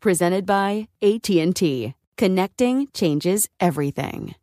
[0.00, 1.94] Presented by AT&T.
[2.16, 4.34] Connecting changes everything.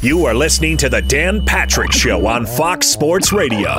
[0.00, 3.76] You are listening to the Dan Patrick Show on Fox Sports Radio.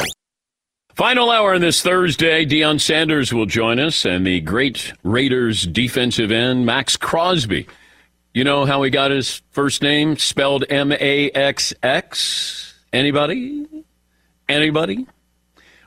[0.96, 6.32] Final hour on this Thursday, Deion Sanders will join us, and the great Raiders defensive
[6.32, 7.68] end, Maxx Crosby.
[8.34, 12.74] You know how he got his first name spelled M A X X?
[12.94, 13.66] Anybody?
[14.48, 15.08] Anybody?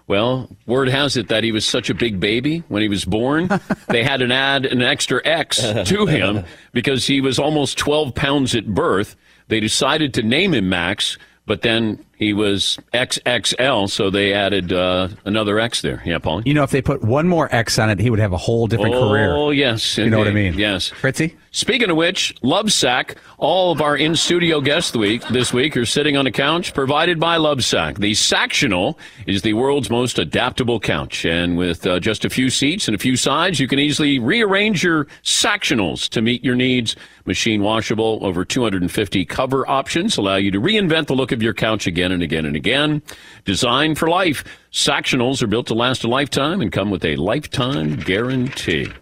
[0.09, 3.49] Well, word has it that he was such a big baby when he was born.
[3.89, 8.55] they had to add an extra X to him because he was almost 12 pounds
[8.55, 9.17] at birth.
[9.49, 15.09] They decided to name him Max, but then he was XXL, so they added uh,
[15.25, 16.03] another X there.
[16.05, 16.43] Yeah, Paul?
[16.43, 18.67] You know, if they put one more X on it, he would have a whole
[18.67, 19.33] different oh, career.
[19.33, 19.99] Oh, yes.
[19.99, 20.55] You know what I mean?
[20.55, 20.89] Yes.
[20.89, 21.37] Fritzy?
[21.59, 26.17] Speaking of which, Lovesac, all of our in studio guests week, this week are sitting
[26.17, 27.99] on a couch provided by Lovesac.
[27.99, 28.97] The Sactional
[29.27, 31.25] is the world's most adaptable couch.
[31.25, 34.85] And with uh, just a few seats and a few sides, you can easily rearrange
[34.85, 36.95] your Sactionals to meet your needs.
[37.27, 41.89] Machine washable, over 250 cover options allow you to reinvent the look of your couch
[41.89, 43.03] again and again and again.
[43.45, 47.97] Designed for life, Sactionals are built to last a lifetime and come with a lifetime
[47.97, 48.93] guarantee.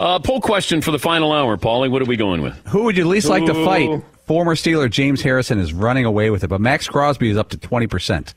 [0.00, 1.90] Uh, poll question for the final hour, Paulie.
[1.90, 2.54] What are we going with?
[2.68, 4.02] Who would you least like to fight?
[4.26, 7.56] Former Steeler James Harrison is running away with it, but Maxx Crosby is up to
[7.56, 8.34] 20%.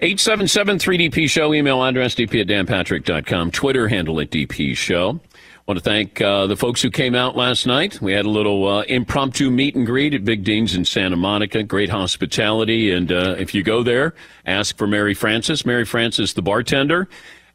[0.00, 5.20] 877-3DP Show, email address dp at danpatrick.com, Twitter handle at DP Show.
[5.66, 8.00] want to thank uh, the folks who came out last night.
[8.00, 11.62] We had a little uh, impromptu meet and greet at Big Dean's in Santa Monica.
[11.62, 12.90] Great hospitality.
[12.90, 14.14] And uh, if you go there,
[14.46, 15.66] ask for Mary Frances.
[15.66, 17.08] Mary Frances, the bartender.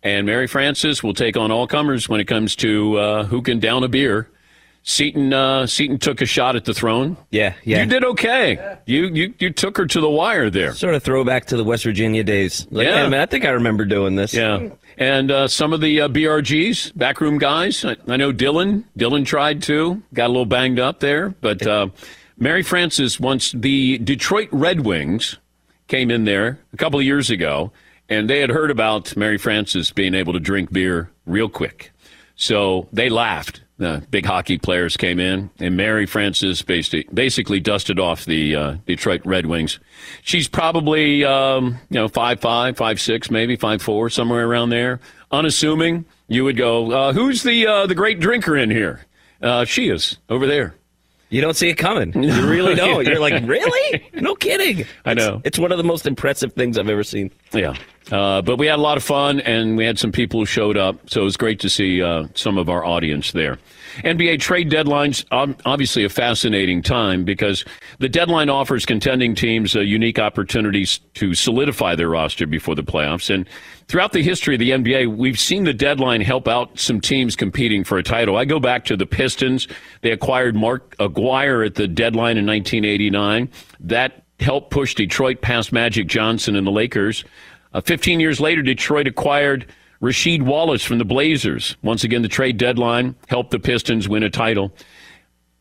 [0.06, 3.60] And Mary Frances will take on all comers when it comes to uh, who can
[3.60, 4.30] down a beer.
[4.84, 7.18] Seton, uh, Seton took a shot at the throne.
[7.32, 7.80] Yeah, yeah.
[7.82, 8.78] You did okay.
[8.86, 10.74] You, you you took her to the wire there.
[10.76, 12.68] Sort of throwback to the West Virginia days.
[12.70, 13.02] Like, Yeah.
[13.02, 14.32] yeah, man, I think I remember doing this.
[14.32, 14.70] Yeah.
[15.00, 17.84] And uh, some of the uh, BRGs, backroom guys.
[17.84, 18.84] I, I know Dylan.
[18.96, 20.03] Dylan tried too.
[20.14, 21.29] Got a little banged up there.
[21.41, 21.88] But uh,
[22.38, 25.40] Mary Frances, once the Detroit Red Wings
[25.88, 27.72] came in there a couple of years ago,
[28.09, 31.91] and they had heard about Mary Frances being able to drink beer real quick.
[32.35, 33.61] So they laughed.
[33.78, 38.75] The big hockey players came in, and Mary Frances basically, basically dusted off the uh,
[38.85, 39.79] Detroit Red Wings.
[40.22, 45.02] She's probably, um, you know, five five, five six, maybe five four, somewhere around there.
[45.29, 49.05] Unassuming, you would go, uh, "Who's the uh, the great drinker in here?"
[49.41, 50.75] Uh, she is over there.
[51.29, 52.13] You don't see it coming.
[52.13, 53.05] You really don't.
[53.05, 54.09] You're like, really?
[54.13, 54.85] No kidding.
[55.03, 55.37] I know.
[55.37, 57.29] It's, it's one of the most impressive things I've ever seen.
[57.52, 57.75] Yeah.
[58.11, 60.78] Uh, but we had a lot of fun, and we had some people who showed
[60.78, 63.57] up, so it was great to see uh, some of our audience there.
[64.03, 65.25] NBA trade deadlines,
[65.66, 67.63] obviously a fascinating time because
[67.99, 73.34] the deadline offers contending teams uh, unique opportunities to solidify their roster before the playoffs.
[73.34, 73.47] And
[73.87, 77.84] throughout the history of the NBA, we've seen the deadline help out some teams competing
[77.84, 78.35] for a title.
[78.35, 79.67] I go back to the Pistons.
[80.02, 83.49] They acquired Mark Aguirre at the deadline in 1989.
[83.79, 87.23] That helped push Detroit past Magic Johnson and the Lakers.
[87.76, 89.66] Uh, 15 years later, Detroit acquired
[90.02, 91.76] Rasheed Wallace from the Blazers.
[91.84, 94.72] Once again, the trade deadline helped the Pistons win a title.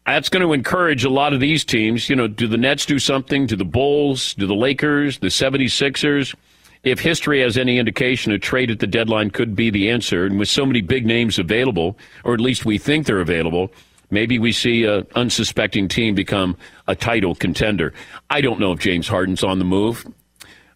[0.07, 2.09] That's going to encourage a lot of these teams.
[2.09, 3.47] You know, do the Nets do something?
[3.47, 4.35] Do the Bulls?
[4.35, 5.19] Do the Lakers?
[5.19, 6.37] The 76ers?
[6.85, 10.25] If history has any indication, a trade at the deadline could be the answer.
[10.25, 13.73] And with so many big names available, or at least we think they're available,
[14.11, 16.57] maybe we see an unsuspecting team become
[16.87, 17.93] a title contender.
[18.31, 20.07] I don't know if James Harden's on the move.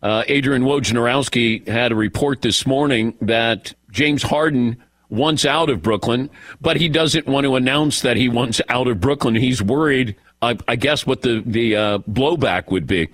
[0.03, 4.77] Uh, Adrian Wojnarowski had a report this morning that James Harden
[5.11, 6.31] wants out of Brooklyn,
[6.61, 9.35] but he doesn't want to announce that he wants out of Brooklyn.
[9.35, 13.09] He's worried, uh, I guess, what the, the uh, blowback would be.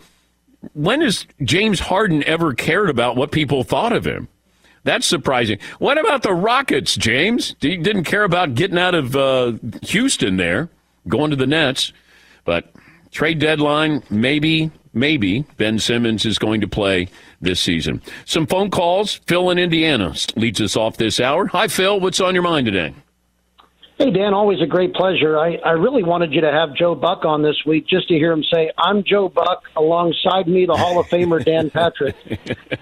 [0.72, 4.28] When has James Harden ever cared about what people thought of him?
[4.82, 5.58] That's surprising.
[5.78, 7.54] What about the Rockets, James?
[7.60, 9.52] He didn't care about getting out of uh,
[9.82, 10.69] Houston there,
[11.08, 11.92] going to the Nets.
[12.44, 12.70] But
[13.10, 17.08] trade deadline, maybe maybe Ben Simmons is going to play
[17.41, 18.00] this season.
[18.25, 19.14] Some phone calls.
[19.26, 21.46] Phil in Indiana leads us off this hour.
[21.49, 22.00] Hi, Phil.
[22.00, 22.94] What's on your mind today?
[23.96, 25.38] Hey, Dan, always a great pleasure.
[25.38, 28.32] I, I really wanted you to have Joe Buck on this week just to hear
[28.32, 32.17] him say, I'm Joe Buck, alongside me, the Hall of Famer Dan Patrick.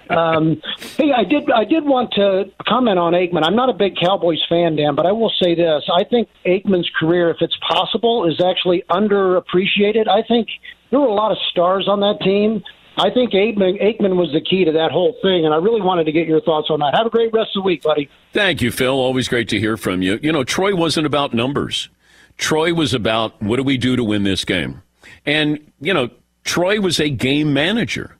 [0.09, 0.61] Um,
[0.95, 3.43] hey, I did I did want to comment on Aikman.
[3.43, 5.89] I'm not a big Cowboys fan, Dan, but I will say this.
[5.91, 10.07] I think Aikman's career, if it's possible, is actually underappreciated.
[10.07, 10.49] I think
[10.93, 12.63] there were a lot of stars on that team.
[12.97, 16.03] I think Aikman, Aikman was the key to that whole thing, and I really wanted
[16.03, 16.93] to get your thoughts on that.
[16.95, 18.07] Have a great rest of the week, buddy.
[18.31, 18.93] Thank you, Phil.
[18.93, 20.19] Always great to hear from you.
[20.21, 21.89] You know, Troy wasn't about numbers.
[22.37, 24.83] Troy was about what do we do to win this game?
[25.25, 26.11] And, you know,
[26.43, 28.15] Troy was a game manager.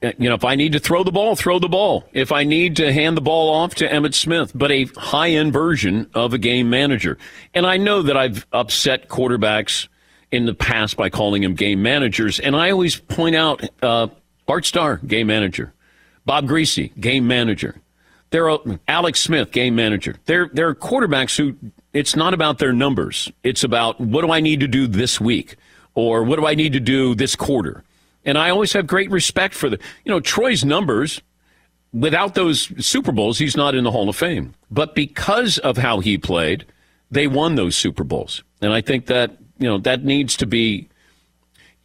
[0.00, 2.04] Uh, you know, if I need to throw the ball, throw the ball.
[2.12, 5.52] If I need to hand the ball off to Emmitt Smith, but a high end
[5.52, 7.18] version of a game manager.
[7.52, 9.88] And I know that I've upset quarterbacks
[10.30, 12.40] in the past by calling them game managers.
[12.40, 14.08] And I always point out uh,
[14.46, 15.72] Bart Starr, game manager,
[16.24, 17.80] Bob Griese, game manager.
[18.30, 18.58] There are
[18.88, 20.16] Alex Smith, game manager.
[20.26, 21.56] There, there are quarterbacks who
[21.92, 23.30] it's not about their numbers.
[23.42, 25.56] It's about what do I need to do this week,
[25.94, 27.84] or what do I need to do this quarter.
[28.24, 31.22] And I always have great respect for the, you know, Troy's numbers.
[31.92, 34.54] Without those Super Bowls, he's not in the Hall of Fame.
[34.70, 36.66] But because of how he played,
[37.10, 38.42] they won those Super Bowls.
[38.60, 40.88] And I think that you know, that needs to be.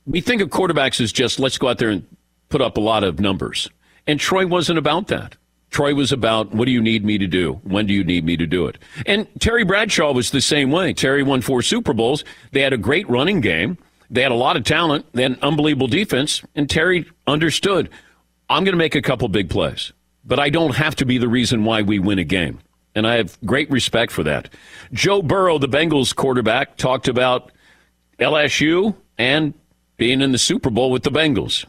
[0.05, 2.05] We think of quarterbacks as just let's go out there and
[2.49, 3.69] put up a lot of numbers.
[4.07, 5.35] And Troy wasn't about that.
[5.69, 7.53] Troy was about what do you need me to do?
[7.63, 8.77] When do you need me to do it?
[9.05, 10.91] And Terry Bradshaw was the same way.
[10.91, 12.25] Terry won four Super Bowls.
[12.51, 13.77] They had a great running game.
[14.09, 15.05] They had a lot of talent.
[15.13, 16.43] They had an unbelievable defense.
[16.55, 17.89] And Terry understood
[18.49, 19.93] I'm going to make a couple big plays,
[20.25, 22.59] but I don't have to be the reason why we win a game.
[22.93, 24.49] And I have great respect for that.
[24.91, 27.53] Joe Burrow, the Bengals quarterback, talked about
[28.21, 29.53] LSU and
[29.97, 31.65] being in the Super Bowl with the Bengals?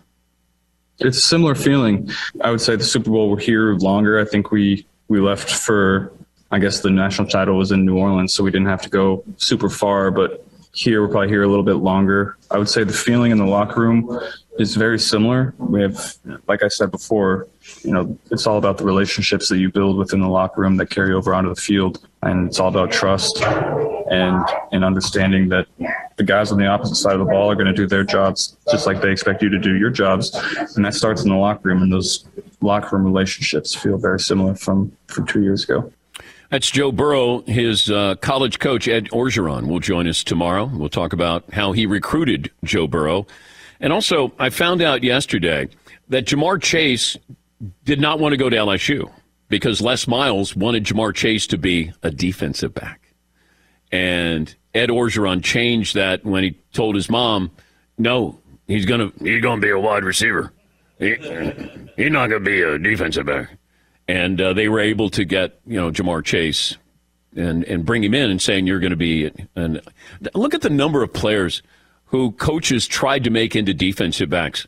[0.99, 2.11] It's a similar feeling.
[2.43, 4.21] I would say the Super Bowl we're here longer.
[4.21, 6.13] I think we we left for
[6.51, 9.25] I guess the national title was in New Orleans, so we didn't have to go
[9.39, 12.39] super far, but here we're probably here a little bit longer.
[12.51, 14.21] I would say the feeling in the locker room
[14.59, 15.55] is very similar.
[15.59, 16.15] We have,
[16.49, 17.49] like I said before,
[17.83, 20.89] you know, it's all about the relationships that you build within the locker room that
[20.89, 25.67] carry over onto the field, and it's all about trust and and understanding that
[26.17, 28.57] the guys on the opposite side of the ball are going to do their jobs
[28.71, 30.35] just like they expect you to do your jobs,
[30.77, 31.83] and that starts in the locker room.
[31.83, 32.27] And those
[32.63, 35.93] locker room relationships feel very similar from from two years ago.
[36.53, 37.41] That's Joe Burrow.
[37.47, 40.67] His uh, college coach, Ed Orgeron, will join us tomorrow.
[40.67, 43.27] We'll talk about how he recruited Joe Burrow.
[43.81, 45.71] And also, I found out yesterday
[46.11, 47.17] that Ja'Marr Chase
[47.85, 49.11] did not want to go to LSU
[49.49, 53.15] because Les Miles wanted Ja'Marr Chase to be a defensive back.
[53.91, 57.51] And Ed Orgeron changed that when he told his mom,
[57.97, 60.53] no, he's going to he's gonna be a wide receiver.
[60.99, 61.15] He,
[61.97, 63.57] he's not going to be a defensive back
[64.13, 66.77] and uh, they were able to get you know Ja'Marr Chase
[67.35, 69.81] and and bring him in and saying you're going to be and
[70.35, 71.63] look at the number of players
[72.07, 74.67] who coaches tried to make into defensive backs.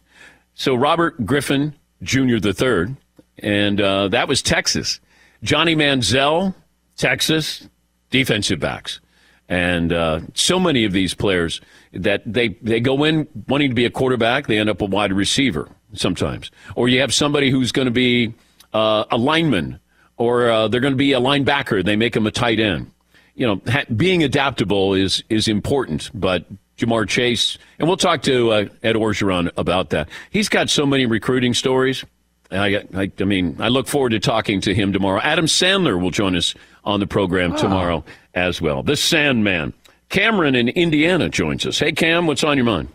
[0.55, 2.39] So Robert Griffin Jr.
[2.39, 2.97] the third,
[3.39, 4.99] and uh, that was Texas.
[5.43, 6.55] Johnny Manziel,
[6.97, 7.69] Texas,
[8.09, 9.01] defensive backs,
[9.47, 11.61] and uh, so many of these players
[11.93, 15.13] that they they go in wanting to be a quarterback, they end up a wide
[15.13, 18.33] receiver sometimes, or you have somebody who's going to be
[18.75, 19.81] uh, a lineman
[20.17, 21.85] or uh, they're going to be a linebacker.
[21.85, 22.91] They make him a tight end.
[23.35, 26.45] You know, ha- being adaptable is is important, but
[26.79, 30.09] Ja'Marr Chase, and we'll talk to uh, Ed Orgeron about that.
[30.31, 32.05] He's got so many recruiting stories.
[32.51, 35.21] I, I, I, mean, I look forward to talking to him tomorrow.
[35.21, 36.55] Adam Sandler will join us
[36.85, 37.57] on the program oh.
[37.57, 38.05] tomorrow
[38.35, 38.83] as well.
[38.83, 39.73] The Sandman.
[40.11, 41.79] Cameron in Indiana joins us.
[41.79, 42.89] Hey, Cam, what's on your mind?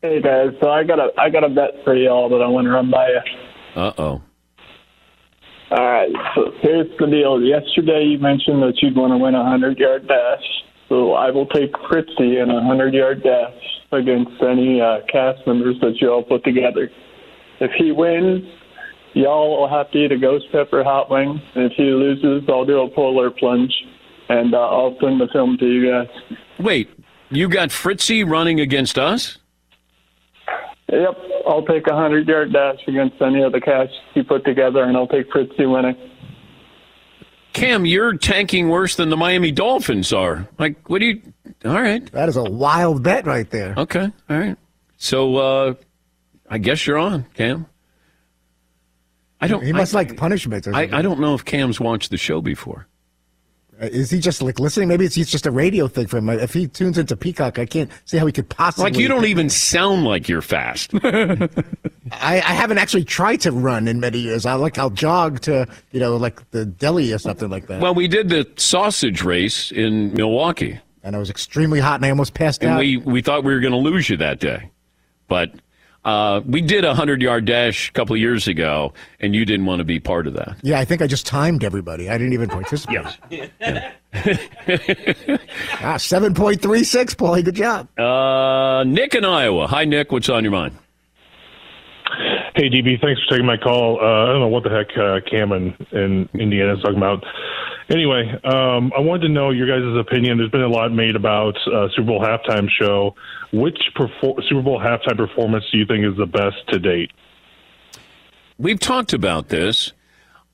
[0.00, 2.66] Hey guys, so I got a I got a bet for y'all that I want
[2.66, 3.20] to run by you.
[3.74, 4.22] Uh oh.
[5.70, 7.42] All right, so here's the deal.
[7.42, 10.44] Yesterday you mentioned that you'd want to win a hundred yard dash,
[10.88, 15.76] so I will take Fritzy in a hundred yard dash against any uh, cast members
[15.82, 16.90] that you all put together.
[17.60, 18.44] If he wins,
[19.12, 21.40] y'all will have to eat a ghost pepper hot wing.
[21.54, 23.74] If he loses, I'll do a polar plunge,
[24.30, 26.38] and uh, I'll send the film to you guys.
[26.58, 26.88] Wait,
[27.30, 29.37] you got Fritzy running against us?
[30.90, 34.82] Yep, I'll take a hundred yard dash against any of the cash you put together,
[34.84, 35.96] and I'll take Fritzy winning.
[37.52, 40.48] Cam, you're tanking worse than the Miami Dolphins are.
[40.58, 41.22] Like, what do you?
[41.64, 43.74] All right, that is a wild bet right there.
[43.76, 44.56] Okay, all right.
[44.96, 45.74] So, uh,
[46.48, 47.66] I guess you're on, Cam.
[49.40, 49.64] I don't.
[49.64, 50.68] He must I, like punishment.
[50.68, 52.86] I, I don't know if Cam's watched the show before.
[53.80, 54.88] Is he just like listening?
[54.88, 56.28] Maybe it's, it's just a radio thing for him.
[56.30, 58.90] If he tunes into Peacock, I can't see how he could possibly.
[58.90, 60.90] Like you don't even sound like you're fast.
[61.04, 61.48] I,
[62.10, 64.46] I, haven't actually tried to run in many years.
[64.46, 67.80] I like I'll jog to you know like the deli or something like that.
[67.80, 72.10] Well, we did the sausage race in Milwaukee, and it was extremely hot, and I
[72.10, 72.78] almost passed and out.
[72.80, 74.70] We we thought we were going to lose you that day,
[75.28, 75.52] but
[76.04, 79.66] uh, we did a hundred yard dash a couple of years ago, and you didn't
[79.66, 80.56] want to be part of that.
[80.62, 82.08] Yeah, I think I just timed everybody.
[82.08, 83.04] I didn't even participate.
[83.30, 83.92] yeah.
[85.82, 87.44] ah, seven point three six, Paulie.
[87.44, 87.88] Good job.
[87.98, 89.66] Uh, Nick in Iowa.
[89.66, 90.12] Hi, Nick.
[90.12, 90.76] What's on your mind?
[92.54, 93.00] Hey, DB.
[93.00, 94.00] Thanks for taking my call.
[94.00, 97.24] Uh, I don't know what the heck uh, Cam in, in Indiana is talking about.
[97.90, 100.36] Anyway, um, I wanted to know your guys' opinion.
[100.36, 103.14] There's been a lot made about uh, Super Bowl halftime show.
[103.50, 107.10] Which perfor- Super Bowl halftime performance do you think is the best to date?
[108.58, 109.92] We've talked about this.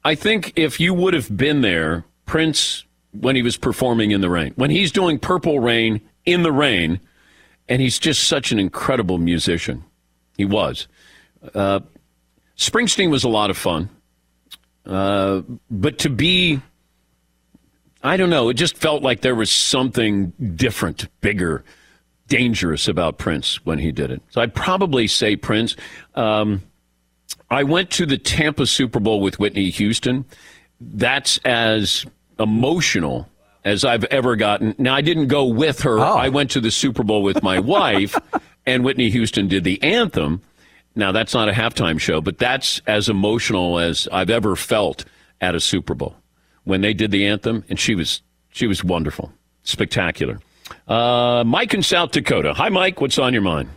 [0.04, 2.84] I think if you would have been there, Prince,
[3.18, 7.00] when he was performing in the rain, when he's doing Purple Rain in the rain,
[7.68, 9.82] and he's just such an incredible musician.
[10.36, 10.86] He was.
[11.54, 11.80] Uh,
[12.56, 13.88] Springsteen was a lot of fun.
[14.86, 16.60] Uh, but to be
[18.04, 18.50] I don't know.
[18.50, 21.64] It just felt like there was something different, bigger,
[22.28, 24.20] dangerous about Prince when he did it.
[24.28, 25.74] So I'd probably say Prince.
[26.14, 26.62] Um,
[27.50, 30.26] I went to the Tampa Super Bowl with Whitney Houston.
[30.82, 32.04] That's as
[32.38, 33.26] emotional
[33.64, 34.74] as I've ever gotten.
[34.76, 35.98] Now, I didn't go with her.
[35.98, 36.18] Oh.
[36.18, 38.18] I went to the Super Bowl with my wife,
[38.66, 40.42] and Whitney Houston did the anthem.
[40.94, 45.06] Now, that's not a halftime show, but that's as emotional as I've ever felt
[45.40, 46.16] at a Super Bowl
[46.64, 50.40] when they did the anthem, and she was she was wonderful, spectacular.
[50.88, 52.54] Uh, Mike in South Dakota.
[52.54, 53.00] Hi, Mike.
[53.00, 53.68] What's on your mind?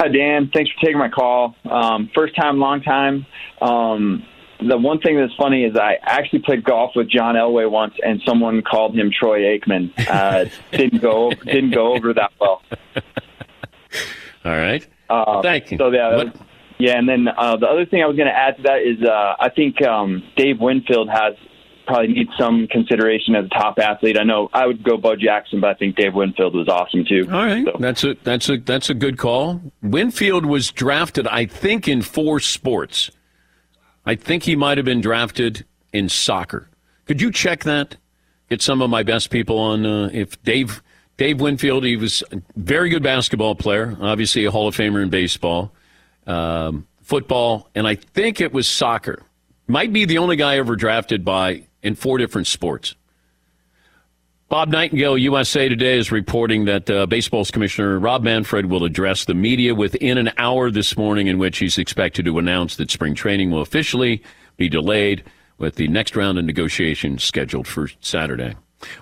[0.00, 0.50] Hi, Dan.
[0.52, 1.56] Thanks for taking my call.
[1.70, 3.26] Um, first time, long time.
[3.60, 4.24] Um,
[4.60, 8.20] the one thing that's funny is I actually played golf with John Elway once, and
[8.24, 9.92] someone called him Troy Aikman.
[10.08, 12.62] Uh, didn't go didn't go over that well.
[14.44, 14.86] All right.
[15.08, 15.78] Uh, Thank you.
[15.78, 16.32] So yeah, was,
[16.78, 19.02] yeah, and then uh, the other thing I was going to add to that is
[19.02, 21.34] uh, I think um, Dave Winfield has
[21.88, 24.16] probably needs some consideration as a top athlete.
[24.18, 27.26] I know I would go Bo Jackson, but I think Dave Winfield was awesome too.
[27.32, 27.76] All right, so.
[27.80, 29.60] that's a that's a that's a good call.
[29.82, 33.10] Winfield was drafted, I think, in four sports.
[34.06, 36.68] I think he might have been drafted in soccer.
[37.06, 37.96] Could you check that?
[38.48, 39.84] Get some of my best people on.
[39.84, 40.82] Uh, if Dave
[41.16, 45.08] Dave Winfield, he was a very good basketball player, obviously a Hall of Famer in
[45.08, 45.72] baseball,
[46.26, 49.22] um, football, and I think it was soccer.
[49.66, 52.94] Might be the only guy ever drafted by in four different sports.
[54.48, 59.34] Bob Nightingale, USA Today, is reporting that uh, baseball's commissioner Rob Manfred will address the
[59.34, 63.50] media within an hour this morning, in which he's expected to announce that spring training
[63.50, 64.22] will officially
[64.56, 65.22] be delayed,
[65.58, 68.54] with the next round of negotiations scheduled for Saturday.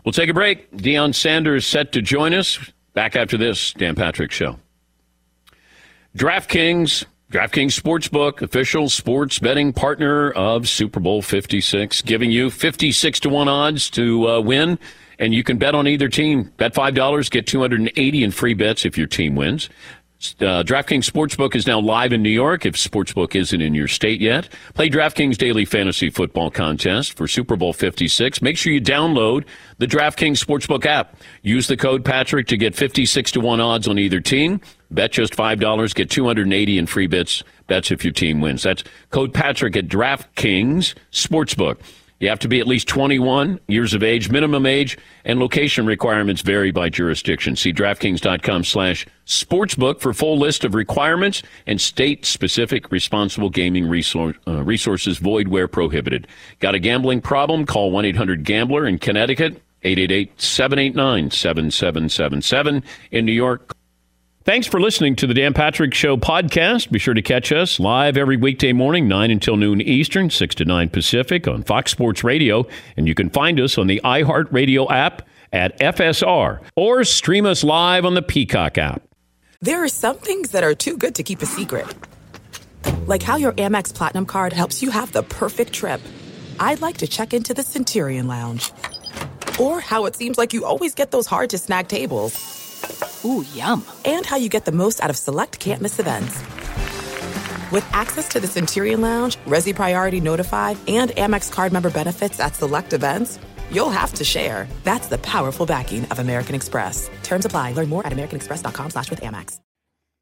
[0.04, 0.70] We'll take a break.
[0.72, 2.58] Deion Sanders set to join us.
[2.94, 4.58] Back after this, Dan Patrick Show.
[6.16, 13.28] DraftKings DraftKings Sportsbook, official sports betting partner of Super Bowl 56, giving you 56 to
[13.28, 14.78] 1 odds to uh, win.
[15.18, 16.52] And you can bet on either team.
[16.56, 19.68] Bet $5, get 280 in free bets if your team wins.
[20.18, 24.18] Uh, DraftKings Sportsbook is now live in New York if Sportsbook isn't in your state
[24.18, 24.48] yet.
[24.72, 28.40] Play DraftKings Daily Fantasy Football Contest for Super Bowl 56.
[28.40, 29.44] Make sure you download
[29.76, 31.16] the DraftKings Sportsbook app.
[31.42, 34.62] Use the code Patrick to get 56 to 1 odds on either team.
[34.90, 37.42] Bet just $5, get 280 in free bets.
[37.66, 38.62] Bets if your team wins.
[38.62, 41.76] That's code Patrick at DraftKings Sportsbook.
[42.18, 46.40] You have to be at least 21 years of age, minimum age, and location requirements
[46.40, 47.56] vary by jurisdiction.
[47.56, 55.18] See DraftKings.com slash sportsbook for full list of requirements and state-specific responsible gaming uh, resources
[55.18, 56.26] void where prohibited.
[56.60, 57.66] Got a gambling problem?
[57.66, 62.82] Call 1-800-GAMBLER in Connecticut, 888-789-7777.
[63.10, 63.76] In New York,
[64.46, 66.92] Thanks for listening to the Dan Patrick Show podcast.
[66.92, 70.64] Be sure to catch us live every weekday morning, 9 until noon Eastern, 6 to
[70.64, 72.64] 9 Pacific on Fox Sports Radio.
[72.96, 75.22] And you can find us on the iHeartRadio app
[75.52, 79.02] at FSR or stream us live on the Peacock app.
[79.62, 81.92] There are some things that are too good to keep a secret,
[83.08, 86.00] like how your Amex Platinum card helps you have the perfect trip.
[86.60, 88.70] I'd like to check into the Centurion Lounge,
[89.58, 92.62] or how it seems like you always get those hard to snag tables.
[93.24, 93.84] Ooh, yum.
[94.04, 96.38] And how you get the most out of select can't miss events.
[97.72, 102.54] With access to the Centurion Lounge, Resy Priority Notified, and Amex card member benefits at
[102.54, 103.38] select events,
[103.70, 104.68] you'll have to share.
[104.84, 107.10] That's the powerful backing of American Express.
[107.22, 107.72] Terms apply.
[107.72, 109.60] Learn more at americanexpress.com slash with Amex.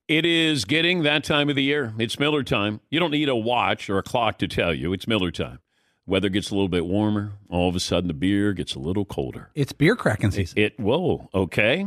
[0.07, 1.95] It is getting that time of the year.
[1.99, 2.81] It's Miller time.
[2.91, 4.93] You don't need a watch or a clock to tell you.
[4.93, 5.61] It's Miller time.
[6.07, 7.33] Weather gets a little bit warmer.
[7.49, 9.51] All of a sudden, the beer gets a little colder.
[9.55, 10.59] It's beer cracking season.
[10.59, 11.87] It, it whoa, okay.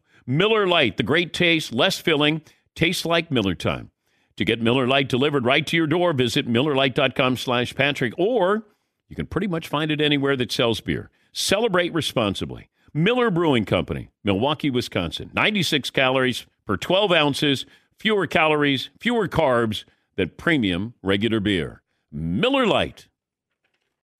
[0.25, 2.41] Miller Lite, the great taste, less filling,
[2.75, 3.91] tastes like Miller time.
[4.37, 8.63] To get Miller Lite delivered right to your door, visit MillerLite.com slash Patrick, or
[9.07, 11.09] you can pretty much find it anywhere that sells beer.
[11.33, 12.69] Celebrate responsibly.
[12.93, 15.31] Miller Brewing Company, Milwaukee, Wisconsin.
[15.33, 17.65] 96 calories per 12 ounces,
[17.97, 21.81] fewer calories, fewer carbs than premium regular beer.
[22.11, 23.07] Miller Lite.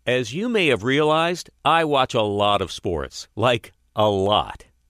[0.06, 4.66] As you may have realized, I watch a lot of sports, like a lot.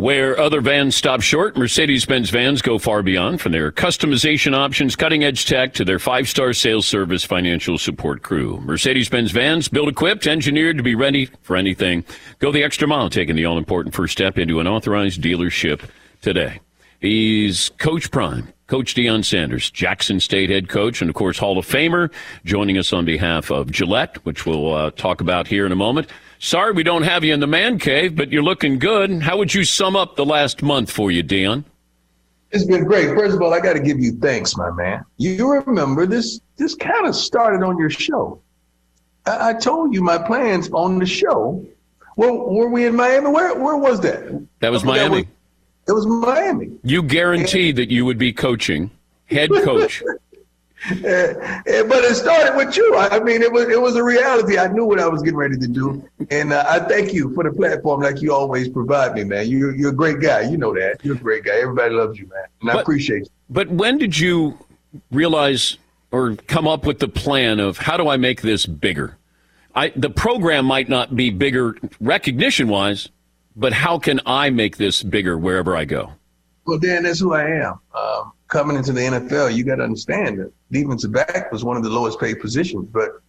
[0.00, 4.96] Where other vans stop short, Mercedes Benz vans go far beyond from their customization options,
[4.96, 8.58] cutting edge tech to their five star sales service financial support crew.
[8.62, 12.02] Mercedes Benz vans built equipped, engineered to be ready for anything.
[12.38, 15.82] Go the extra mile, taking the all important first step into an authorized dealership
[16.22, 16.60] today.
[16.98, 21.66] He's Coach Prime, Coach Deion Sanders, Jackson State head coach, and of course, Hall of
[21.66, 22.10] Famer,
[22.46, 26.08] joining us on behalf of Gillette, which we'll uh, talk about here in a moment.
[26.42, 29.22] Sorry we don't have you in the man cave, but you're looking good.
[29.22, 31.64] How would you sum up the last month for you, Deion?
[32.50, 33.08] It's been great.
[33.08, 35.04] First of all, I got to give you thanks, my man.
[35.18, 36.40] You remember this?
[36.56, 38.40] This kind of started on your show.
[39.26, 41.62] I, I told you my plans on the show
[42.16, 43.28] Well, were we in Miami?
[43.28, 44.46] Where where was that?
[44.60, 45.28] That was I forgot Miami.
[45.88, 46.70] It was Miami.
[46.82, 48.90] You guaranteed that you would be coaching,
[49.26, 50.02] head coach.
[50.88, 52.94] Eh, eh, but it started with you.
[52.96, 54.58] I I mean, it was it was a reality.
[54.58, 57.44] I knew what I was getting ready to do, and uh, I thank you for
[57.44, 59.48] the platform, like you always provide me, man.
[59.48, 60.40] You you're a great guy.
[60.42, 61.00] You know that.
[61.02, 61.60] You're a great guy.
[61.60, 63.30] Everybody loves you, man, and I appreciate you.
[63.50, 64.58] But when did you
[65.10, 65.76] realize
[66.12, 69.16] or come up with the plan of how do I make this bigger?
[69.74, 73.08] I, the program might not be bigger recognition wise,
[73.54, 76.14] but how can I make this bigger wherever I go?
[76.70, 77.80] Well, Dan, that's who I am.
[77.96, 81.82] Um, coming into the NFL, you got to understand that defensive back was one of
[81.82, 83.20] the lowest paid positions, but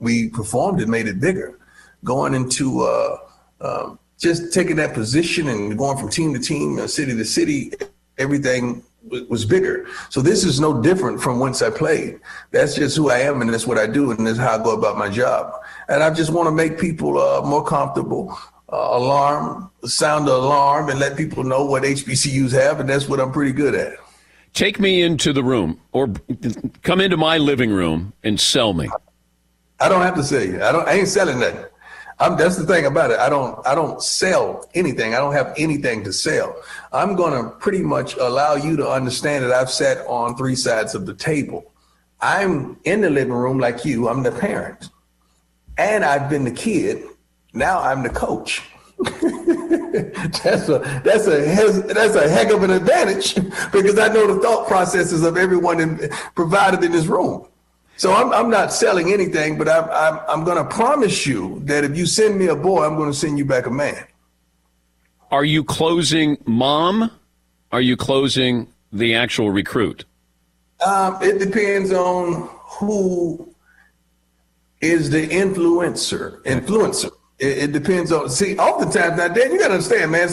[0.00, 1.60] we performed and made it bigger.
[2.02, 3.18] Going into uh,
[3.60, 7.70] um, just taking that position and going from team to team, uh, city to city,
[8.18, 9.86] everything w- was bigger.
[10.10, 12.18] So this is no different from once I played.
[12.50, 14.76] That's just who I am, and that's what I do, and that's how I go
[14.76, 15.52] about my job.
[15.88, 18.36] And I just want to make people uh, more comfortable.
[18.72, 23.20] Uh, alarm, sound the alarm, and let people know what HBCUs have, and that's what
[23.20, 23.94] I'm pretty good at.
[24.54, 26.12] Take me into the room or
[26.82, 28.88] come into my living room and sell me.
[29.78, 30.62] I don't have to sell you.
[30.62, 30.88] I don't.
[30.88, 31.64] I ain't selling nothing.
[32.18, 33.18] I'm, that's the thing about it.
[33.18, 33.64] I don't.
[33.66, 35.14] I don't sell anything.
[35.14, 36.56] I don't have anything to sell.
[36.92, 41.06] I'm gonna pretty much allow you to understand that I've sat on three sides of
[41.06, 41.72] the table.
[42.20, 44.08] I'm in the living room like you.
[44.08, 44.88] I'm the parent,
[45.76, 47.04] and I've been the kid.
[47.56, 48.62] Now I'm the coach.
[48.98, 53.34] that's a that's a that's a heck of an advantage
[53.72, 57.46] because I know the thought processes of everyone in, provided in this room.
[57.96, 61.82] So I'm I'm not selling anything, but I'm I'm, I'm going to promise you that
[61.82, 64.04] if you send me a boy, I'm going to send you back a man.
[65.30, 67.10] Are you closing mom?
[67.72, 70.04] Are you closing the actual recruit?
[70.86, 73.54] Um, it depends on who
[74.82, 76.42] is the influencer.
[76.42, 77.10] Influencer.
[77.38, 78.30] It, it depends on.
[78.30, 80.28] See, oftentimes now, Dan, you got to understand, man.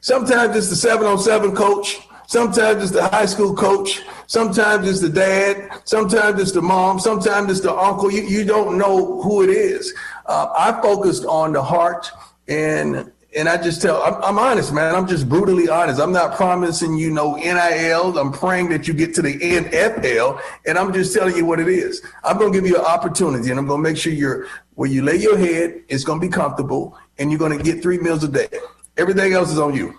[0.00, 2.00] Sometimes it's the seven on seven coach.
[2.26, 4.00] Sometimes it's the high school coach.
[4.26, 5.70] Sometimes it's the dad.
[5.84, 6.98] Sometimes it's the mom.
[6.98, 8.10] Sometimes it's the uncle.
[8.10, 9.92] You, you don't know who it is.
[10.26, 12.10] Uh, I focused on the heart
[12.48, 14.94] and and I just tell, I'm, I'm honest, man.
[14.94, 16.00] I'm just brutally honest.
[16.00, 18.18] I'm not promising you no NIL.
[18.18, 21.68] I'm praying that you get to the NFL, and I'm just telling you what it
[21.68, 22.02] is.
[22.24, 24.88] I'm going to give you an opportunity, and I'm going to make sure you're where
[24.88, 25.82] you lay your head.
[25.88, 28.48] It's going to be comfortable, and you're going to get three meals a day.
[28.96, 29.98] Everything else is on you.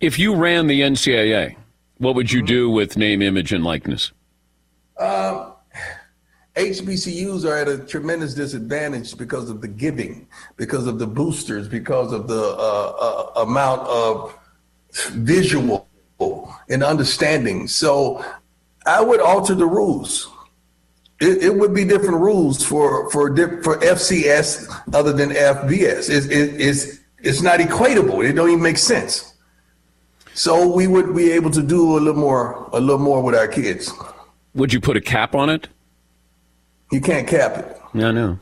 [0.00, 1.56] If you ran the NCAA,
[1.98, 4.12] what would you do with name, image, and likeness?
[4.98, 5.49] Um,
[6.60, 12.12] HBCUs are at a tremendous disadvantage because of the giving, because of the boosters, because
[12.12, 14.36] of the uh, uh, amount of
[15.12, 15.88] visual
[16.68, 17.66] and understanding.
[17.66, 18.24] So
[18.84, 20.28] I would alter the rules.
[21.20, 26.10] It, it would be different rules for for for FCS other than FBS.
[26.10, 28.26] It's, it, it's it's not equatable.
[28.26, 29.34] It don't even make sense.
[30.34, 33.48] So we would be able to do a little more a little more with our
[33.48, 33.92] kids.
[34.54, 35.68] Would you put a cap on it?
[36.90, 37.80] You can't cap it.
[37.94, 38.38] No, no.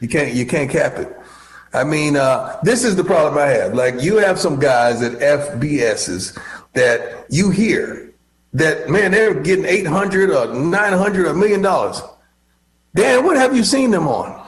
[0.00, 1.14] You can't you can't cap it.
[1.72, 3.74] I mean, uh, this is the problem I have.
[3.74, 6.38] Like you have some guys at FBSs
[6.74, 8.12] that you hear
[8.52, 12.00] that man they're getting eight hundred or nine hundred or a million dollars.
[12.94, 14.46] Dan, what have you seen them on?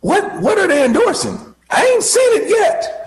[0.00, 1.38] What what are they endorsing?
[1.70, 3.01] I ain't seen it yet.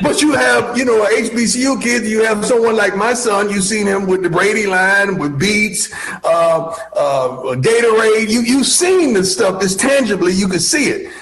[0.00, 2.08] But you have, you know, HBCU kids.
[2.08, 3.50] You have someone like my son.
[3.50, 5.92] You've seen him with the Brady line, with Beats,
[6.24, 8.28] uh, uh, Gatorade.
[8.28, 9.60] You you've seen this stuff.
[9.60, 11.12] This tangibly, you can see it.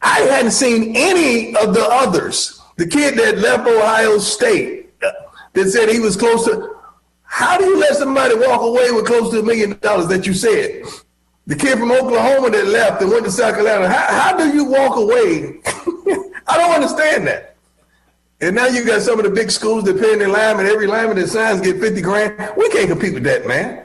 [0.00, 2.60] I hadn't seen any of the others.
[2.76, 5.10] The kid that left Ohio State uh,
[5.54, 6.76] that said he was close to.
[7.22, 10.34] How do you let somebody walk away with close to a million dollars that you
[10.34, 10.84] said?
[11.46, 13.88] The kid from Oklahoma that left and went to South Carolina.
[13.88, 15.60] How, how do you walk away?
[16.46, 17.53] I don't understand that.
[18.40, 21.16] And now you got some of the big schools that paying their linemen, every lineman
[21.18, 22.52] that signs get 50 grand.
[22.56, 23.84] We can't compete with that, man.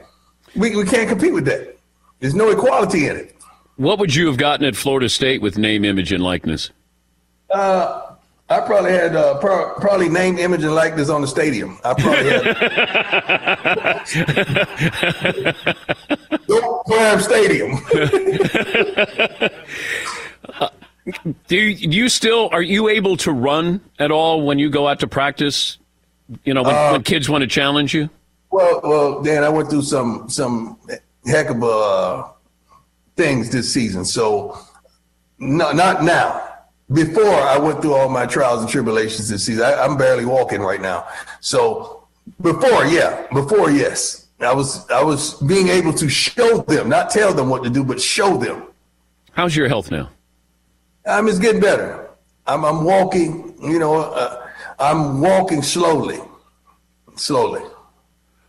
[0.56, 1.78] We, we can't compete with that.
[2.18, 3.36] There's no equality in it.
[3.76, 6.70] What would you have gotten at Florida State with name, image, and likeness?
[7.48, 8.10] Uh,
[8.50, 11.78] I probably had uh, pro- probably name, image, and likeness on the stadium.
[11.84, 12.44] I probably had
[16.48, 17.70] Don't Prime Stadium.
[21.48, 24.86] Do you, do you still are you able to run at all when you go
[24.86, 25.78] out to practice?
[26.44, 28.08] You know, when, Uh, when kids want to challenge you.
[28.50, 30.76] Well, well, Dan, I went through some some
[31.26, 32.24] heck of uh,
[33.16, 34.04] things this season.
[34.04, 34.58] So,
[35.38, 36.46] no, not now.
[36.92, 40.60] Before I went through all my trials and tribulations this season, I, I'm barely walking
[40.60, 41.06] right now.
[41.40, 42.02] So,
[42.40, 47.32] before, yeah, before, yes, I was I was being able to show them, not tell
[47.32, 48.64] them what to do, but show them.
[49.32, 50.10] How's your health now?
[51.06, 52.08] I'm just getting better.
[52.46, 56.18] I'm, I'm walking, you know, uh, I'm walking slowly,
[57.16, 57.62] slowly.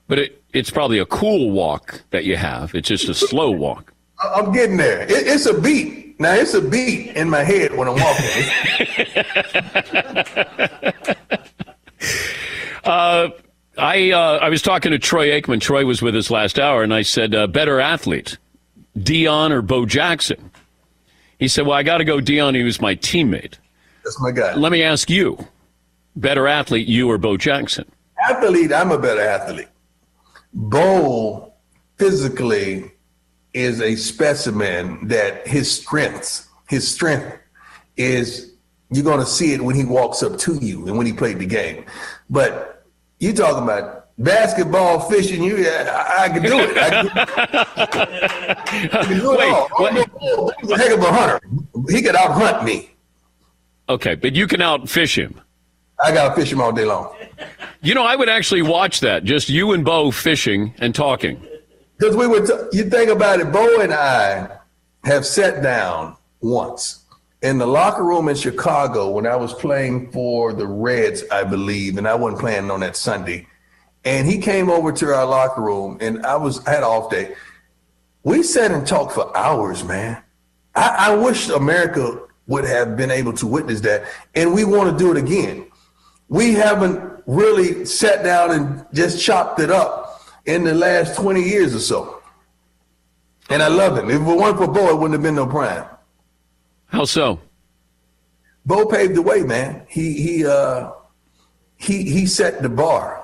[0.08, 2.76] But it, it's probably a cool walk that you have.
[2.76, 3.94] It's just a slow walk.
[4.20, 5.02] I'm getting there.
[5.02, 6.20] It, it's a beat.
[6.20, 8.46] Now it's a beat in my head when I'm walking.
[12.84, 13.30] Uh,
[13.78, 15.62] I uh, I was talking to Troy Aikman.
[15.62, 18.38] Troy was with us last hour, and I said, uh, "Better athlete,
[18.98, 20.51] Deion or Bo Jackson?"
[21.41, 22.56] He said, "Well, I got to go Deion.
[22.56, 23.56] He was my teammate."
[24.04, 24.56] That's my guy.
[24.56, 25.47] Let me ask you,
[26.15, 27.91] better athlete, you or Bo Jackson?
[28.30, 29.67] athlete, I'm a better athlete.
[30.54, 31.51] Bo
[31.97, 32.91] physically
[33.54, 37.38] is a specimen that his strengths, his strength
[37.97, 38.54] is
[38.91, 41.39] you're going to see it when he walks up to you and when he played
[41.39, 41.86] the game.
[42.30, 42.86] But
[43.19, 46.78] you talking about basketball, fishing, you, I, I can do it.
[46.78, 47.10] I can,
[48.91, 49.67] I can do it Wait, all.
[49.78, 51.39] what- He's a heck of a hunter.
[51.89, 52.91] He could out hunt me.
[53.89, 55.39] Okay, but you can outfish him.
[56.04, 57.15] I got to fish him all day long.
[57.82, 59.24] You know, I would actually watch that.
[59.24, 61.45] Just you and Bo fishing and talking.
[61.97, 62.45] Because we would.
[62.47, 64.50] T- you think about it, Bo and I
[65.04, 67.06] have sat down once
[67.41, 71.97] in the locker room in Chicago when I was playing for the Reds, I believe,
[71.97, 73.45] and I wasn't playing on that Sunday.
[74.04, 77.12] And he came over to our locker room, and I was I had an off
[77.12, 77.36] day.
[78.24, 80.22] We sat and talked for hours, man.
[80.76, 84.98] I, I wish America would have been able to witness that, and we want to
[84.98, 85.68] do it again.
[86.30, 91.76] We haven't really sat down and just chopped it up in the last 20 years
[91.76, 92.22] or so.
[93.50, 94.10] And I love him.
[94.10, 95.86] If it weren't for Bo, it wouldn't have been no prime.
[96.88, 97.40] How so?
[98.66, 99.86] Bo paved the way, man.
[99.90, 100.92] He he uh
[101.78, 103.21] he he set the bar.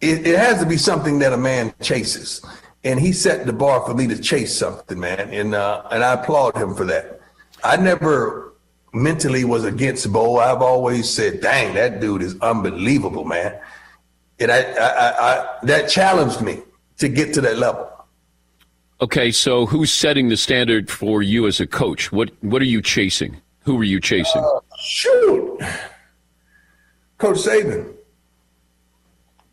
[0.00, 2.40] It, it has to be something that a man chases,
[2.84, 5.28] and he set the bar for me to chase something, man.
[5.30, 7.20] And uh, and I applaud him for that.
[7.62, 8.54] I never
[8.92, 10.38] mentally was against Bo.
[10.38, 13.58] I've always said, "Dang, that dude is unbelievable, man."
[14.38, 16.62] And I, I, I, that challenged me
[16.96, 17.90] to get to that level.
[19.02, 22.10] Okay, so who's setting the standard for you as a coach?
[22.10, 23.36] What What are you chasing?
[23.64, 24.42] Who are you chasing?
[24.42, 25.60] Uh, shoot,
[27.18, 27.94] Coach Saban.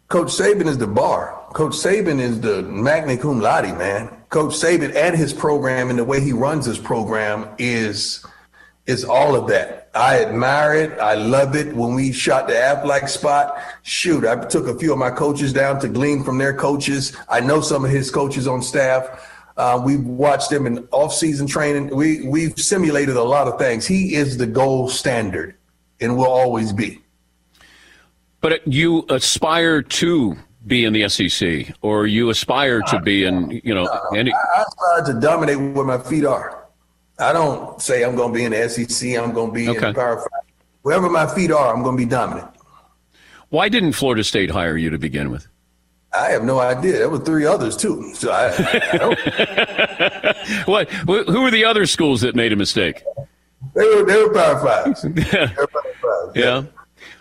[0.09, 1.45] Coach Saban is the bar.
[1.51, 4.07] Coach Saban is the magna cum laude, man.
[4.29, 8.25] Coach Saban and his program and the way he runs his program is
[8.85, 9.89] is all of that.
[9.93, 10.97] I admire it.
[10.99, 11.75] I love it.
[11.75, 15.77] When we shot the Aflac spot, shoot, I took a few of my coaches down
[15.81, 17.13] to glean from their coaches.
[17.27, 19.29] I know some of his coaches on staff.
[19.57, 21.93] Uh, we've watched them in off-season training.
[21.93, 23.85] We we've simulated a lot of things.
[23.85, 25.57] He is the gold standard,
[25.99, 27.01] and will always be.
[28.41, 33.73] But you aspire to be in the SEC, or you aspire to be in, you
[33.73, 34.34] know, any.
[34.34, 36.65] I aspire to dominate where my feet are.
[37.19, 39.17] I don't say I'm going to be in the SEC.
[39.17, 40.28] I'm going to be in the Power Five.
[40.84, 42.47] Wherever my feet are, I'm going to be dominant.
[43.50, 45.47] Why didn't Florida State hire you to begin with?
[46.15, 46.93] I have no idea.
[46.93, 48.13] There were three others too.
[48.13, 50.63] So I, I.
[50.65, 50.89] What?
[50.89, 53.04] Who were the other schools that made a mistake?
[53.76, 55.04] They were they were Power Fives.
[55.04, 56.36] They were Power Fives.
[56.36, 56.63] Yeah.
[56.63, 56.65] Yeah,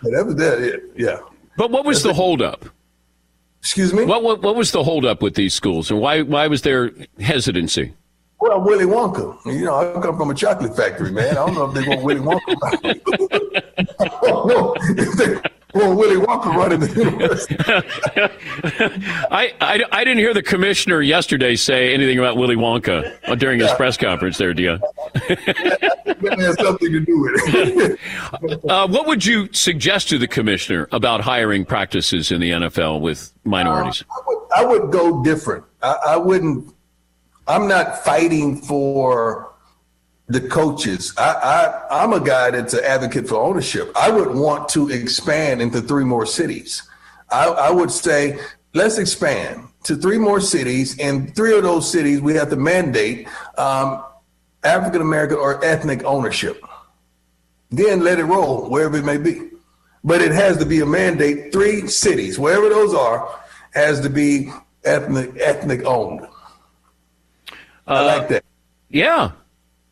[0.03, 0.59] that was that.
[0.59, 0.83] It.
[0.95, 1.19] Yeah.
[1.57, 2.65] But what was the holdup?
[3.59, 4.05] Excuse me.
[4.05, 7.93] What, what What was the holdup with these schools, and why Why was there hesitancy?
[8.39, 9.35] Well, Willy Wonka.
[9.45, 11.31] You know, I come from a chocolate factory, man.
[11.31, 12.55] I don't know if they want Willy Wonka.
[13.99, 17.55] I don't know if they want Willy Wonka running the university.
[19.31, 23.59] I, I, I didn't hear the commissioner yesterday say anything about Willy Wonka uh, during
[23.59, 24.81] his press conference there, Deion.
[25.13, 27.99] That has something to do with it.
[28.67, 33.31] Uh, what would you suggest to the commissioner about hiring practices in the NFL with
[33.43, 34.03] minorities?
[34.11, 35.63] I would, I would go different.
[35.81, 36.73] I, I wouldn't.
[37.47, 39.53] I'm not fighting for
[40.27, 41.13] the coaches.
[41.17, 43.91] I, I I'm a guy that's an advocate for ownership.
[43.95, 46.83] I would want to expand into three more cities.
[47.31, 48.39] I, I would say
[48.73, 50.97] let's expand to three more cities.
[50.97, 54.03] In three of those cities, we have to mandate um,
[54.63, 56.63] African American or ethnic ownership.
[57.69, 59.49] Then let it roll wherever it may be.
[60.03, 61.51] But it has to be a mandate.
[61.51, 63.41] Three cities, wherever those are,
[63.73, 64.51] has to be
[64.83, 66.27] ethnic ethnic owned.
[67.87, 68.43] I like that.
[68.89, 69.31] Yeah.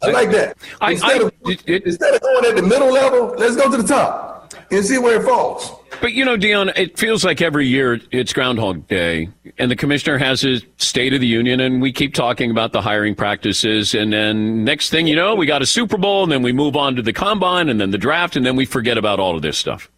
[0.08, 0.58] I like that.
[0.82, 1.32] I- Instead, I- of,
[1.68, 5.20] instead of going at the middle level, let's go to the top and see where
[5.22, 5.72] it falls.
[6.02, 10.18] But you know, Deion, it feels like every year it's Groundhog Day, and the commissioner
[10.18, 14.12] has his State of the Union, and we keep talking about the hiring practices, and
[14.12, 16.96] then next thing you know, we got a Super Bowl, and then we move on
[16.98, 19.58] to the combine, and then the draft, and then we forget about all of this
[19.58, 19.89] stuff.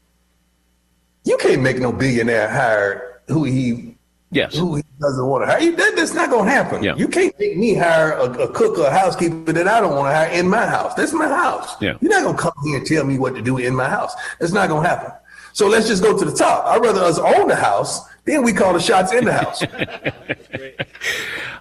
[1.23, 3.96] You can't make no billionaire hire who he
[4.31, 4.55] Yes.
[4.57, 5.61] Who he doesn't want to hire.
[5.61, 6.83] You- That, that's not going to happen.
[6.83, 6.95] Yeah.
[6.95, 10.11] You can't make me hire a, a cook or a housekeeper that I don't want
[10.11, 10.93] to hire in my house.
[10.95, 11.75] That's my house.
[11.81, 11.97] Yeah.
[12.01, 14.13] You're not going to come here and tell me what to do in my house.
[14.39, 15.11] That's not going to happen.
[15.53, 16.65] So let's just go to the top.
[16.65, 19.63] I'd rather us own the house, then we call the shots in the house.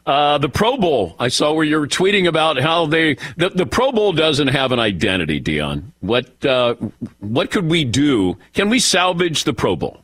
[0.06, 1.16] Uh, the Pro Bowl.
[1.18, 4.70] I saw where you were tweeting about how they the, the Pro Bowl doesn't have
[4.70, 5.40] an identity.
[5.40, 6.76] Deion, what uh,
[7.18, 8.38] what could we do?
[8.54, 10.00] Can we salvage the Pro Bowl?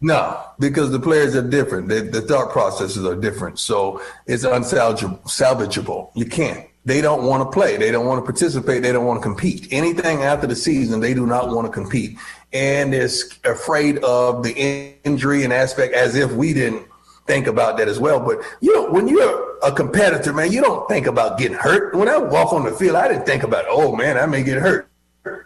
[0.00, 1.88] No, because the players are different.
[1.88, 3.58] The, the thought processes are different.
[3.58, 6.10] So it's unsalvageable.
[6.14, 6.68] You can't.
[6.84, 7.76] They don't want to play.
[7.76, 8.82] They don't want to participate.
[8.82, 9.68] They don't want to compete.
[9.72, 12.18] Anything after the season, they do not want to compete.
[12.52, 13.08] And they're
[13.44, 16.86] afraid of the injury and aspect as if we didn't
[17.26, 18.20] think about that as well.
[18.20, 21.94] But you know, when you're a competitor, man, you don't think about getting hurt.
[21.96, 24.58] When I walk on the field, I didn't think about, oh man, I may get
[24.58, 24.88] hurt.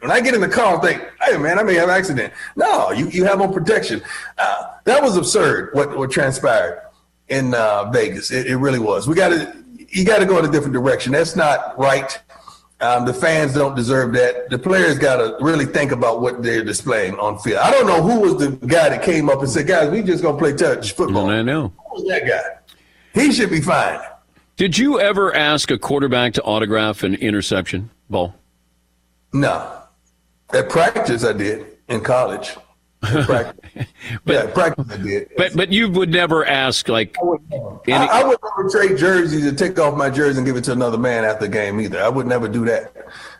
[0.00, 2.32] When I get in the car, I think, hey man, I may have an accident.
[2.56, 4.02] No, you, you have on protection.
[4.38, 6.82] Uh, that was absurd what, what transpired
[7.28, 8.30] in uh, Vegas.
[8.30, 9.08] It, it really was.
[9.08, 9.56] We got to
[9.88, 11.12] you got to go in a different direction.
[11.12, 12.18] That's not right.
[12.80, 14.48] Um, the fans don't deserve that.
[14.48, 17.58] The players got to really think about what they're displaying on field.
[17.58, 20.22] I don't know who was the guy that came up and said, "Guys, we just
[20.22, 21.72] gonna play touch football." I know.
[21.90, 23.20] Who was that guy?
[23.20, 24.00] He should be fine.
[24.56, 28.34] Did you ever ask a quarterback to autograph an interception ball?
[29.32, 29.82] No.
[30.52, 32.56] At practice, I did in college.
[33.02, 33.86] At practice.
[34.26, 35.30] yeah, practice I did.
[35.36, 37.16] But but you would never ask like
[37.86, 40.64] any, I, I would never trade jerseys and take off my jersey and give it
[40.64, 42.02] to another man after the game either.
[42.02, 42.92] I would never do that.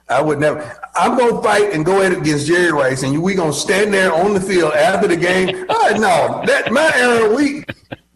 [0.09, 0.81] I would never.
[0.95, 4.13] I'm gonna fight and go ahead against Jerry Rice, and you, we gonna stand there
[4.13, 5.67] on the field after the game.
[5.69, 7.35] Oh, no, that my era.
[7.35, 7.65] We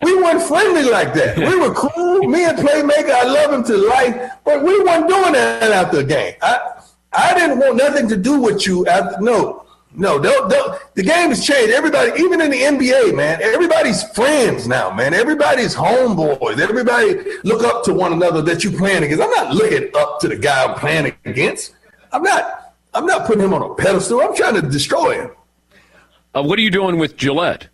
[0.03, 1.37] we weren't friendly like that.
[1.37, 2.29] We were cool.
[2.29, 6.05] Me and Playmaker, I love him to life, but we weren't doing that after the
[6.05, 6.35] game.
[6.43, 6.81] I
[7.17, 9.21] I didn't want nothing to do with you after.
[9.21, 9.65] No,
[9.97, 11.73] no, the game has changed.
[11.73, 15.15] Everybody, even in the NBA, man, everybody's friends now, man.
[15.15, 16.59] Everybody's homeboys.
[16.59, 19.23] Everybody look up to one another that you're playing against.
[19.23, 21.75] I'm not looking up to the guy I'm playing against.
[22.13, 22.75] I'm not.
[22.93, 24.21] I'm not putting him on a pedestal.
[24.21, 25.31] I'm trying to destroy him.
[26.35, 27.69] uh, what are you doing with Gillette?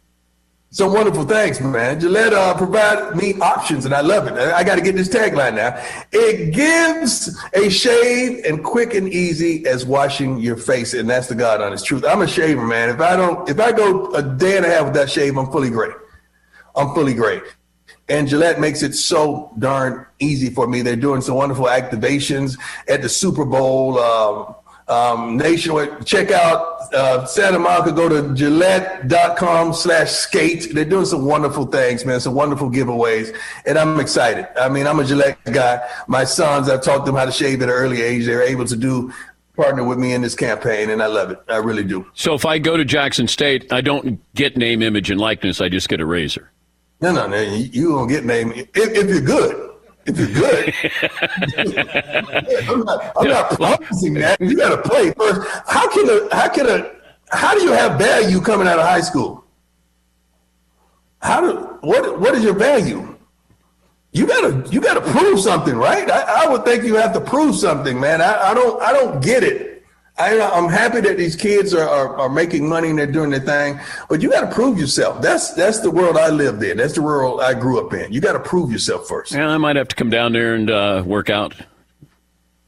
[0.73, 1.99] Some wonderful thanks, man.
[1.99, 4.35] Gillette uh, provide me options, and I love it.
[4.35, 5.85] I, I got to get this tagline now.
[6.13, 11.35] It gives a shave and quick and easy as washing your face, and that's the
[11.35, 12.05] God honest truth.
[12.05, 12.89] I'm a shaver, man.
[12.89, 15.51] If I don't, if I go a day and a half with that shave, I'm
[15.51, 15.91] fully gray.
[16.77, 17.41] I'm fully gray.
[18.09, 20.83] And Gillette makes it so darn easy for me.
[20.83, 22.57] They're doing some wonderful activations
[22.89, 23.99] at the Super Bowl.
[23.99, 24.55] Um,
[24.91, 26.05] um, nationwide.
[26.05, 27.93] Check out uh, Santa Monica.
[27.93, 30.75] Go to Gillette.com slash skate.
[30.75, 32.21] They're doing some wonderful things, man.
[32.21, 33.35] Some wonderful giveaways.
[33.67, 34.49] And I'm excited.
[34.59, 35.81] I mean, I'm a Gillette guy.
[36.09, 38.27] My sons, I've taught them how to shave at an early age.
[38.27, 39.13] They're able to do
[39.57, 41.39] partner with me in this campaign, and I love it.
[41.49, 42.07] I really do.
[42.15, 45.61] So if I go to Jackson State, I don't get name, image, and likeness.
[45.61, 46.51] I just get a razor.
[47.01, 47.41] No, no, no.
[47.41, 49.70] You, you don't get name if, if you're good.
[50.07, 50.75] If you're good,
[52.69, 54.41] I'm not, I'm not promising that.
[54.41, 55.47] You got to play first.
[55.67, 56.91] How can a how can a
[57.31, 59.45] how do you have value coming out of high school?
[61.21, 63.17] How do what what is your value?
[64.13, 66.11] You gotta you gotta prove something, right?
[66.11, 68.21] I, I would think you have to prove something, man.
[68.21, 69.80] I, I don't I don't get it.
[70.21, 73.41] I, I'm happy that these kids are, are, are making money and they're doing their
[73.41, 75.23] thing, but you got to prove yourself.
[75.23, 76.77] That's that's the world I lived in.
[76.77, 78.13] That's the world I grew up in.
[78.13, 79.33] You got to prove yourself first.
[79.33, 81.55] Yeah, I might have to come down there and uh, work out.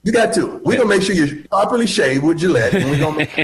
[0.05, 0.61] You got to.
[0.65, 2.75] We're gonna make sure you're properly shaved with Gillette.
[2.75, 3.39] And we're gonna make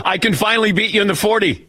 [0.06, 1.68] I can finally beat you in the 40.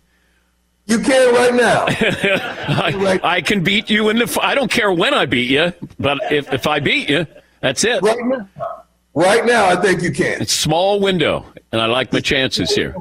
[0.88, 1.86] You can right now.
[1.90, 4.40] I, I can beat you in the.
[4.40, 7.26] I don't care when I beat you, but if, if I beat you,
[7.62, 8.04] that's it.
[8.04, 8.85] Right now.
[9.16, 10.42] Right now, I think you can.
[10.42, 12.94] It's small window, and I like my chances here.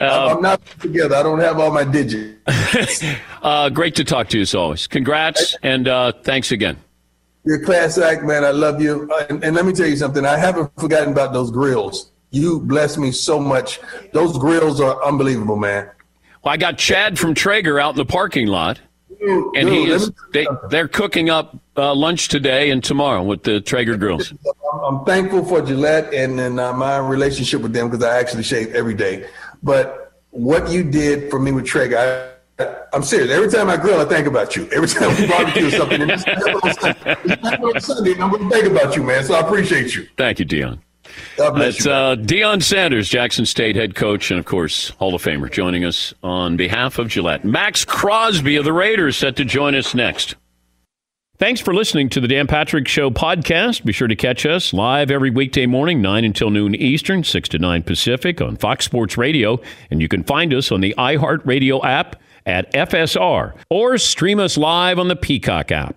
[0.00, 1.16] I'm not together.
[1.16, 2.40] I don't have all my digits.
[3.42, 4.86] Uh, great to talk to you as always.
[4.86, 6.78] Congrats and uh, thanks again.
[7.44, 8.42] You're a class act, man.
[8.42, 9.06] I love you.
[9.12, 10.24] Uh, and, and let me tell you something.
[10.24, 12.10] I haven't forgotten about those grills.
[12.30, 13.80] You bless me so much.
[14.14, 15.90] Those grills are unbelievable, man.
[16.42, 18.80] Well, I got Chad from Traeger out in the parking lot,
[19.20, 20.10] and Dude, he is.
[20.32, 24.32] They, they're cooking up uh, lunch today and tomorrow with the Traeger grills.
[24.32, 28.74] I'm- thankful for Gillette and, and uh, my relationship with them because I actually shave
[28.74, 29.26] every day.
[29.62, 33.30] But what you did for me with Traeger, I, I'm serious.
[33.30, 34.68] Every time I grill, I think about you.
[34.70, 36.22] Every time we barbecue or something, it's
[36.80, 37.16] Sunday.
[37.24, 39.24] It's on Sunday, and I'm going to think about you, man.
[39.24, 40.06] So I appreciate you.
[40.16, 40.78] Thank you, Deion.
[41.38, 45.84] It's uh, Deion Sanders, Jackson State head coach, and of course Hall of Famer, joining
[45.84, 47.44] us on behalf of Gillette.
[47.44, 50.36] Maxx Crosby of the Raiders set to join us next.
[51.36, 53.84] Thanks for listening to the Dan Patrick Show podcast.
[53.84, 57.58] Be sure to catch us live every weekday morning, 9 until noon Eastern, 6 to
[57.58, 59.60] 9 Pacific on Fox Sports Radio.
[59.90, 65.00] And you can find us on the iHeartRadio app at FSR or stream us live
[65.00, 65.96] on the Peacock app.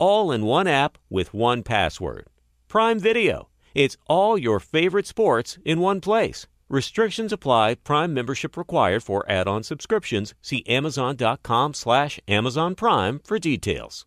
[0.00, 2.26] All in one app with one password.
[2.68, 3.50] Prime Video.
[3.74, 6.46] It's all your favorite sports in one place.
[6.70, 7.74] Restrictions apply.
[7.84, 10.32] Prime membership required for add-on subscriptions.
[10.40, 14.06] See Amazon.com slash Amazon Prime for details.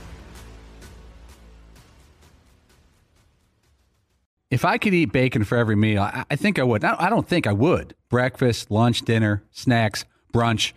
[4.51, 6.83] If I could eat bacon for every meal, I, I think I would.
[6.83, 7.95] I I don't think I would.
[8.09, 10.73] Breakfast, lunch, dinner, snacks, brunch.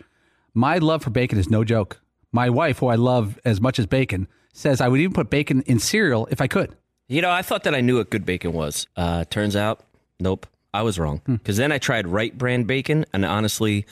[0.54, 2.00] My love for bacon is no joke.
[2.32, 5.62] My wife, who I love as much as bacon, says I would even put bacon
[5.62, 6.74] in cereal if I could.
[7.08, 8.86] You know, I thought that I knew what good bacon was.
[8.96, 9.84] Uh, turns out,
[10.20, 11.20] nope, I was wrong.
[11.26, 13.84] Because then I tried Wright brand bacon, and honestly,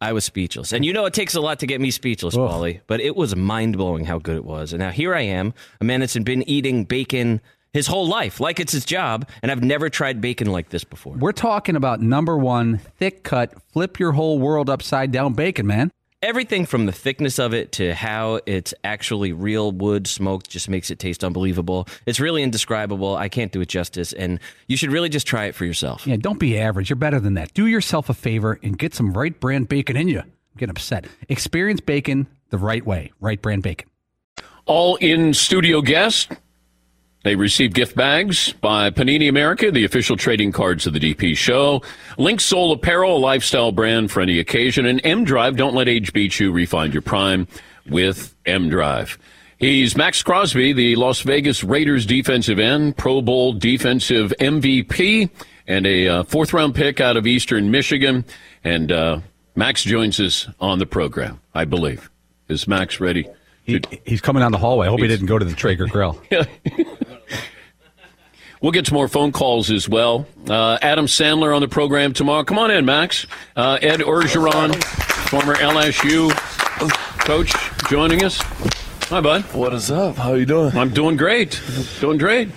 [0.00, 0.72] I was speechless.
[0.72, 2.36] And you know, it takes a lot to get me speechless.
[2.36, 4.72] Paulie, but it was mind blowing how good it was.
[4.72, 7.40] And now here I am, a man that's been eating bacon
[7.74, 11.14] his whole life, like it's his job, and I've never tried bacon like this before.
[11.14, 15.90] We're talking about number one, thick cut, flip your whole world upside down bacon, man.
[16.22, 20.90] Everything from the thickness of it to how it's actually real wood smoked just makes
[20.90, 21.86] it taste unbelievable.
[22.06, 23.14] It's really indescribable.
[23.14, 26.06] I can't do it justice, and you should really just try it for yourself.
[26.06, 26.88] Yeah, don't be average.
[26.88, 27.52] You're better than that.
[27.52, 30.22] Do yourself a favor and get some Wright brand bacon in you.
[30.56, 31.06] Get upset.
[31.28, 33.12] Experience bacon the right way.
[33.20, 33.90] Wright brand bacon.
[34.64, 36.28] All in studio guests.
[37.24, 41.82] They receive gift bags by Panini America, the official trading cards of the DP show.
[42.18, 44.84] Link Soul Apparel, a lifestyle brand for any occasion.
[44.84, 46.52] And M Drive, don't let age beat you.
[46.52, 47.48] Refine your prime
[47.88, 49.18] with M Drive.
[49.56, 55.30] He's Maxx Crosby, the Las Vegas Raiders defensive end, Pro Bowl defensive MVP,
[55.66, 58.26] and a uh, fourth round pick out of Eastern Michigan.
[58.64, 59.20] And uh,
[59.56, 62.10] Max joins us on the program, I believe.
[62.48, 63.26] Is Max ready?
[63.64, 64.86] He, he's coming down the hallway.
[64.86, 66.20] I hope he didn't go to the Traeger Grill.
[68.64, 70.26] We'll get some more phone calls as well.
[70.48, 72.44] Uh, Adam Sandler on the program tomorrow.
[72.44, 73.26] Come on in, Max.
[73.54, 74.82] Uh, Ed Orgeron,
[75.28, 76.30] former LSU
[77.26, 77.52] coach,
[77.90, 78.40] joining us.
[79.10, 79.42] Hi, bud.
[79.52, 80.16] What is up?
[80.16, 80.74] How you doing?
[80.74, 81.60] I'm doing great.
[82.00, 82.48] Doing great.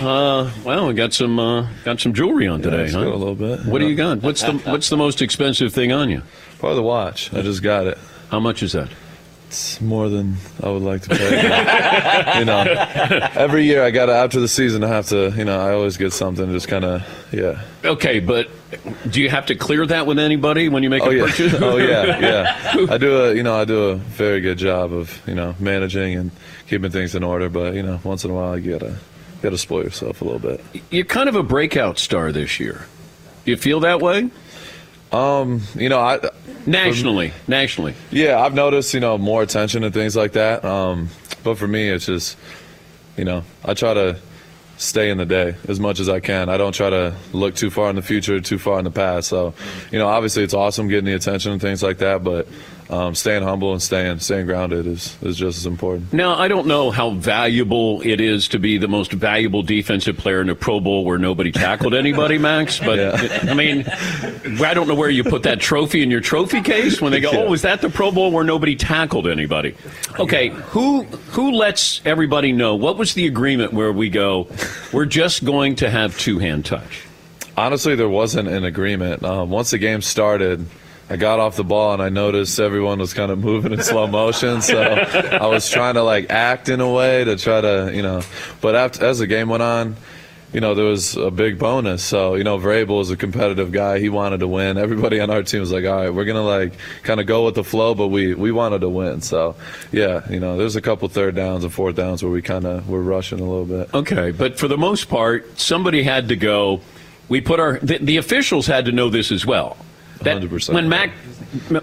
[0.00, 3.02] Uh, well, we got some uh, got some jewelry on today, let's huh?
[3.02, 3.66] go a little bit.
[3.66, 4.22] What do you got?
[4.22, 6.22] What's the What's the most expensive thing on you?
[6.60, 7.34] Probably the watch.
[7.34, 7.98] I just got it.
[8.30, 8.88] How much is that?
[9.48, 12.38] It's more than I would like to pay.
[12.38, 12.64] you know,
[13.34, 15.32] every year I got to after the season I have to.
[15.36, 16.50] You know, I always get something.
[16.50, 17.62] Just kind of yeah.
[17.84, 18.50] Okay, but
[19.08, 21.24] do you have to clear that with anybody when you make oh, a yeah.
[21.24, 21.54] purchase?
[21.60, 22.86] oh yeah, yeah.
[22.90, 26.16] I do a you know I do a very good job of you know managing
[26.16, 26.30] and
[26.68, 27.48] keeping things in order.
[27.48, 28.96] But you know, once in a while you gotta
[29.42, 30.60] gotta spoil yourself a little bit.
[30.90, 32.86] You're kind of a breakout star this year.
[33.44, 34.28] Do you feel that way?
[35.12, 36.18] Um, you know, I
[36.66, 37.94] nationally, nationally.
[38.10, 40.64] Yeah, I've noticed you know more attention and things like that.
[40.64, 41.08] Um,
[41.44, 42.36] but for me, it's just
[43.16, 44.18] you know I try to
[44.78, 46.48] stay in the day as much as I can.
[46.48, 49.28] I don't try to look too far in the future, too far in the past.
[49.28, 49.54] So,
[49.90, 52.46] you know, obviously it's awesome getting the attention and things like that, but
[52.88, 56.12] um, staying humble and staying staying grounded is, is just as important.
[56.12, 60.40] Now, I don't know how valuable it is to be the most valuable defensive player
[60.40, 62.80] in a Pro Bowl where nobody tackled anybody, Max.
[62.86, 67.00] But I mean, I don't know where you put that trophy in your trophy case
[67.00, 69.74] when they go, "Oh, is that the Pro Bowl where nobody tackled anybody?"
[70.20, 74.46] Okay, who who lets everybody know what was the agreement where we go?
[74.92, 77.02] We're just going to have two hand touch.
[77.56, 79.24] Honestly, there wasn't an agreement.
[79.24, 80.66] Um, once the game started,
[81.08, 84.06] I got off the ball and I noticed everyone was kind of moving in slow
[84.06, 84.60] motion.
[84.62, 88.22] So I was trying to like act in a way to try to, you know.
[88.60, 89.96] But after, as the game went on,
[90.52, 92.02] you know, there was a big bonus.
[92.02, 93.98] So, you know, Vrabel is a competitive guy.
[93.98, 94.78] He wanted to win.
[94.78, 97.44] Everybody on our team was like, all right, we're going to like kind of go
[97.44, 99.20] with the flow, but we, we wanted to win.
[99.20, 99.56] So,
[99.92, 102.88] yeah, you know, there's a couple third downs and fourth downs where we kind of
[102.88, 103.92] were rushing a little bit.
[103.92, 106.80] Okay, but for the most part, somebody had to go.
[107.28, 109.76] We put our the, the officials had to know this as well.
[110.22, 110.72] That 100%.
[110.74, 111.10] when Mac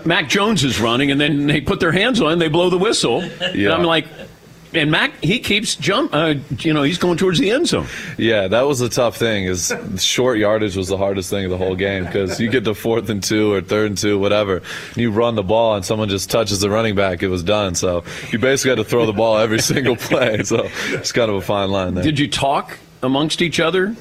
[0.05, 3.21] Mac Jones is running, and then they put their hands on, they blow the whistle,
[3.21, 4.07] and I'm like,
[4.73, 7.86] and Mac he keeps jump, uh, you know, he's going towards the end zone.
[8.17, 9.45] Yeah, that was the tough thing.
[9.45, 12.73] Is short yardage was the hardest thing of the whole game because you get to
[12.73, 16.09] fourth and two or third and two, whatever, and you run the ball and someone
[16.09, 17.75] just touches the running back, it was done.
[17.75, 20.43] So you basically had to throw the ball every single play.
[20.43, 22.03] So it's kind of a fine line there.
[22.03, 23.95] Did you talk amongst each other?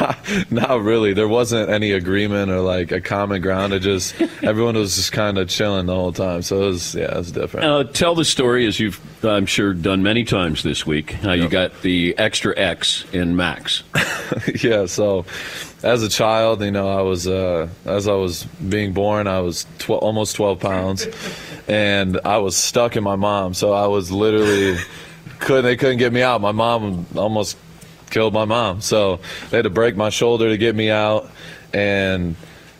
[0.00, 0.18] Not,
[0.50, 1.12] not really.
[1.12, 3.72] There wasn't any agreement or like a common ground.
[3.72, 6.42] It just everyone was just kind of chilling the whole time.
[6.42, 7.66] So it was yeah, it was different.
[7.66, 11.12] Uh, tell the story as you've, I'm sure, done many times this week.
[11.12, 13.82] How you got the extra X in Max.
[14.62, 15.24] yeah, so
[15.82, 19.66] as a child, you know, I was uh, as I was being born, I was
[19.78, 21.08] tw- almost 12 pounds,
[21.66, 23.54] and I was stuck in my mom.
[23.54, 24.78] So I was literally
[25.40, 26.40] couldn't they couldn't get me out.
[26.40, 27.56] My mom almost
[28.12, 29.18] killed my mom, so
[29.50, 31.28] they had to break my shoulder to get me out,
[31.72, 32.36] and.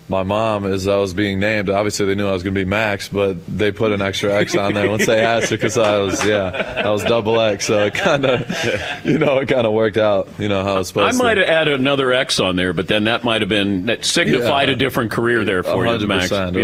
[0.08, 2.68] My mom, as I was being named, obviously they knew I was going to be
[2.68, 5.98] Max, but they put an extra X on there once they asked her because I
[5.98, 7.66] was, yeah, I was double X.
[7.66, 10.78] So it kind of, you know, it kind of worked out, you know, how it
[10.78, 11.24] was supposed I to.
[11.24, 14.04] I might have added another X on there, but then that might have been that
[14.04, 14.74] signified Yeah.
[14.74, 16.30] a different career there for you, Max.
[16.30, 16.54] 100%.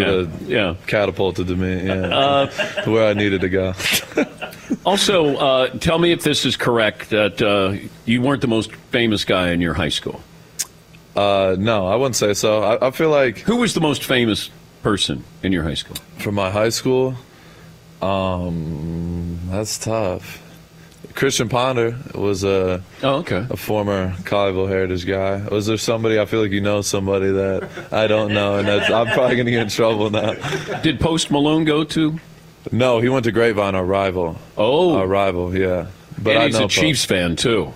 [0.46, 0.46] Yeah.
[0.46, 0.74] yeah.
[0.86, 2.46] catapulted to me, yeah, Uh,
[2.82, 3.72] to where I needed to go.
[4.84, 7.74] Also, uh, tell me if this is correct that uh,
[8.04, 10.20] you weren't the most famous guy in your high school.
[11.18, 12.62] Uh, no, I wouldn't say so.
[12.62, 14.50] I, I feel like who was the most famous
[14.84, 15.96] person in your high school?
[16.18, 17.16] From my high school,
[18.00, 20.40] um, that's tough.
[21.16, 23.44] Christian Ponder was a oh, okay.
[23.50, 25.44] a former Colleyville Heritage guy.
[25.48, 26.20] Was there somebody?
[26.20, 29.50] I feel like you know somebody that I don't know, and that's, I'm probably gonna
[29.50, 30.34] get in trouble now.
[30.82, 32.20] Did Post Malone go to?
[32.70, 34.38] No, he went to Grapevine, our rival.
[34.56, 35.88] Oh, our rival, yeah.
[36.22, 37.72] But and I he's know a Chiefs fan too.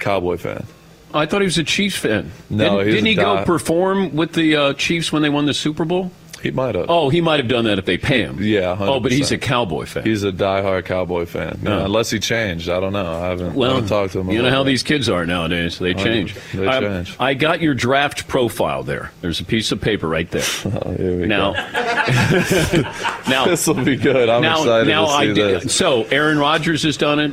[0.00, 0.66] Cowboy fan.
[1.14, 2.30] I thought he was a Chiefs fan.
[2.50, 5.84] No, didn't, didn't he go perform with the uh, Chiefs when they won the Super
[5.84, 6.10] Bowl?
[6.42, 6.86] He might have.
[6.88, 8.38] Oh, he might have done that if they pay him.
[8.42, 8.74] Yeah.
[8.74, 8.88] 100%.
[8.88, 10.02] Oh, but he's a Cowboy fan.
[10.02, 11.60] He's a diehard Cowboy fan.
[11.62, 11.84] Yeah, Oh.
[11.84, 13.12] unless he changed, I don't know.
[13.12, 14.30] I haven't, I haven't talked to him.
[14.32, 14.68] you know how that.
[14.68, 15.78] these kids are nowadays.
[15.78, 16.34] They change.
[16.52, 17.16] they Um, change.
[17.20, 19.12] I got your draft profile there.
[19.20, 20.42] There's a piece of paper right there.
[20.84, 21.52] Oh, here we now,
[23.28, 24.28] now this will be good.
[24.28, 25.74] I'm now, excited now to see I did, this.
[25.76, 27.32] So Aaron Rodgers has done it.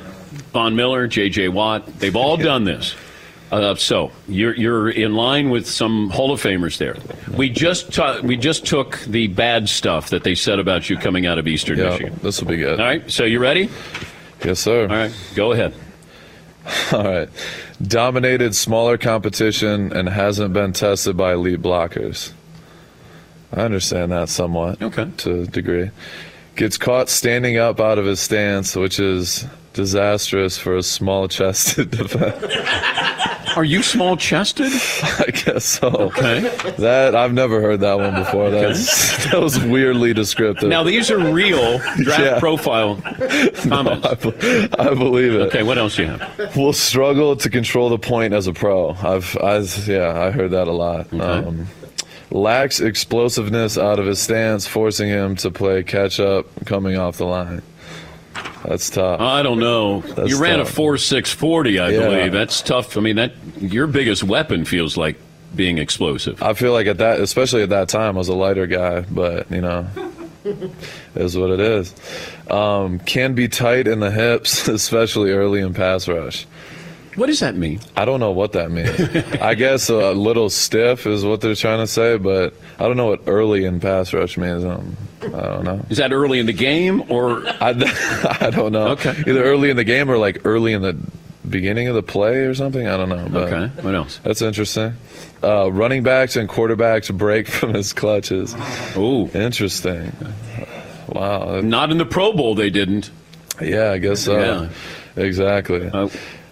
[0.54, 1.50] Von Miller, J.J.
[1.50, 2.96] Watt, they've all done this.
[3.52, 6.95] Uh, so you're you're in line with some Hall of Famers there.
[7.36, 11.26] We just ta- we just took the bad stuff that they said about you coming
[11.26, 12.20] out of Eastern Yeah, Michigan.
[12.22, 12.80] This will be good.
[12.80, 13.70] All right, so you ready?
[14.45, 14.84] Yes, sir.
[14.84, 15.74] All right, go ahead.
[16.93, 17.30] All right.
[17.82, 22.32] Dominated smaller competition and hasn't been tested by elite blockers.
[23.54, 24.82] I understand that somewhat.
[24.82, 25.10] Okay.
[25.18, 25.89] To a degree.
[26.56, 31.92] Gets caught standing up out of his stance, which is disastrous for a small chested
[31.92, 32.46] defense.
[33.56, 34.72] Are you small chested?
[34.72, 35.88] I guess so.
[35.88, 36.42] Okay.
[36.78, 38.52] That I've never heard that one before.
[38.52, 40.70] That's that was weirdly descriptive.
[40.70, 42.40] Now these are real draft Yeah.
[42.40, 42.98] profile
[43.64, 44.06] comments.
[44.06, 45.42] I, be- I believe it.
[45.48, 46.56] Okay, what else do you have?
[46.56, 48.92] Will struggle to control the point as a pro.
[48.92, 51.12] I've, I, yeah, I heard that a lot.
[51.14, 51.68] Um,
[52.32, 57.26] lacks explosiveness out of his stance, forcing him to play catch up coming off the
[57.26, 57.64] line.
[58.66, 59.20] That's tough.
[59.22, 60.02] I don't know.
[60.02, 60.70] That's you ran tough.
[60.70, 62.00] a four six forty, I Yeah.
[62.08, 62.32] believe.
[62.34, 62.98] That's tough.
[62.98, 65.16] I mean, that your biggest weapon feels like
[65.56, 66.42] being explosive.
[66.44, 69.50] I feel like at that, especially at that time, I was a lighter guy, but
[69.52, 69.88] you know,
[71.16, 71.94] is what it is.
[72.50, 76.46] Um, can be tight in the hips, especially early in pass rush.
[77.16, 77.80] What does that mean?
[77.97, 78.99] I don't know what that means.
[79.41, 83.07] I guess a little stiff is what they're trying to say, but I don't know
[83.07, 84.64] what early in pass rush means.
[84.64, 85.86] Um, I don't know.
[85.89, 87.45] Is that early in the game or?
[87.62, 87.70] I,
[88.41, 88.89] I don't know.
[88.89, 89.16] Okay.
[89.28, 90.95] Either early in the game or like early in the
[91.49, 92.88] beginning of the play or something.
[92.88, 93.28] I don't know.
[93.30, 93.82] But Okay.
[93.82, 94.20] What else?
[94.24, 94.93] That's interesting.
[95.43, 98.55] Uh, running backs and quarterbacks break from his clutches.
[98.95, 100.12] Ooh, interesting.
[101.07, 101.62] Wow.
[101.62, 103.10] Not in the Pro Bowl, they didn't.
[103.62, 104.38] Yeah, I guess so.
[104.38, 104.70] Yeah.
[105.24, 105.89] Exactly.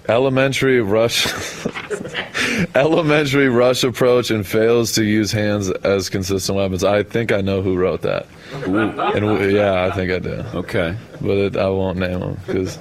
[0.08, 1.28] Elementary rush,
[2.76, 6.84] elementary rush approach, and fails to use hands as consistent weapons.
[6.84, 8.26] I think I know who wrote that.
[8.54, 10.44] And yeah, I think I do.
[10.54, 12.80] Okay, but it, I won't name him because,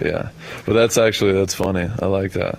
[0.00, 0.28] yeah.
[0.64, 1.90] But that's actually that's funny.
[2.00, 2.58] I like that.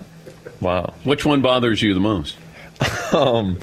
[0.60, 0.94] Wow.
[1.04, 2.36] Which one bothers you the most?
[3.12, 3.58] Um,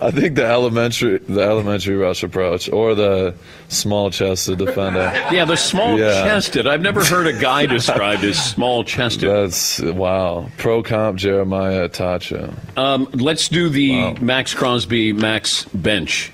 [0.00, 3.34] I think the elementary the elementary rush approach or the
[3.68, 5.10] small chested defender.
[5.32, 6.22] Yeah, the small Yeah.
[6.24, 6.68] chested.
[6.68, 9.28] I've never heard a guy described as small chested.
[9.28, 10.48] That's wow.
[10.58, 12.54] Pro comp Jeremiah Attaochu.
[12.78, 16.30] Um, let's do the Maxx Crosby Max bench.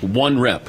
[0.00, 0.68] One rep.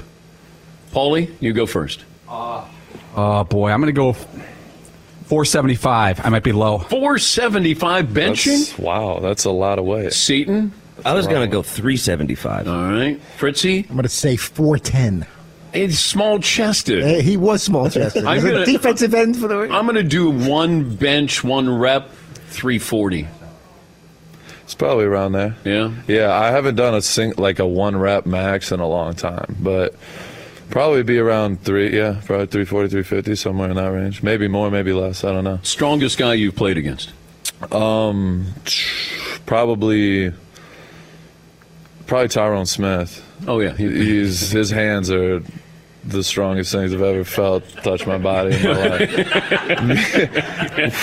[0.92, 2.04] Paulie, you go first.
[2.30, 6.26] Oh boy, I'm going to go 475.
[6.26, 6.78] I might be low.
[6.80, 8.46] 475 benching?
[8.46, 10.14] That's- wow, that's a lot of weight.
[10.14, 10.72] Seton?
[11.06, 12.68] I was going to go 375.
[12.68, 13.20] All right.
[13.38, 13.86] Fritzy?
[13.90, 15.26] I'm going to say 410.
[15.72, 17.04] It's small chested.
[17.04, 18.26] Uh, he was small chested.
[18.26, 19.60] I'm He's a gonna- defensive end for the.
[19.72, 22.10] I'm going to do one bench, one rep,
[22.48, 23.28] 340.
[24.64, 25.56] It's probably around there.
[25.66, 25.92] Yeah.
[26.08, 29.56] Yeah, I haven't done a sing like a one rep max in a long time,
[29.60, 29.96] but
[30.70, 31.96] probably be around three.
[31.98, 34.22] Yeah, probably 340, 350, somewhere in that range.
[34.22, 35.24] Maybe more, maybe less.
[35.24, 35.60] I don't know.
[35.64, 37.12] Strongest guy you've played against?
[37.72, 38.54] Um,
[39.48, 40.32] probably,
[42.10, 43.26] probably Tyron Smith.
[43.48, 45.42] Oh yeah, he's his hands are
[46.06, 49.10] the strongest things I've ever felt touch my body in my life.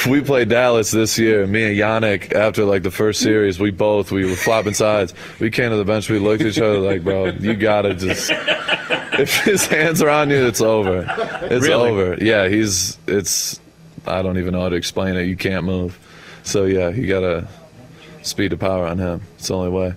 [0.07, 1.47] we played Dallas this year.
[1.47, 5.15] Me and Yannick, after like the first series, we both we were flopping sides.
[5.39, 6.09] We came to the bench.
[6.11, 8.31] We looked at each other like, bro, you gotta just.
[9.19, 11.07] If his hands are on you, it's over.
[11.43, 11.91] It's Really?
[11.91, 12.17] over.
[12.23, 12.99] Yeah, he's.
[13.07, 13.61] It's.
[14.07, 15.25] I don't even know how to explain it.
[15.25, 15.99] You can't move.
[16.43, 17.49] So yeah, you gotta
[18.27, 19.23] speed to power on him.
[19.39, 19.95] It's the only way.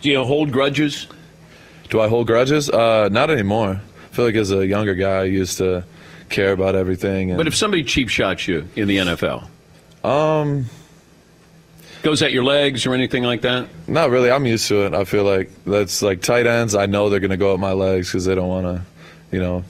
[0.00, 1.06] Do you hold grudges?
[1.90, 2.70] Do I hold grudges?
[2.70, 3.80] Uh, not anymore.
[3.80, 5.84] I feel like as a younger guy, I used to
[6.30, 7.30] care about everything.
[7.30, 9.48] And, But if somebody cheap shots you in the NFL,
[10.04, 10.66] um,
[12.02, 14.30] goes at your legs or anything like that, not really.
[14.30, 14.94] I'm used to it.
[14.94, 16.74] I feel like that's like tight ends.
[16.74, 18.82] I know they're gonna go at my legs because they don't want to,
[19.32, 19.64] you know,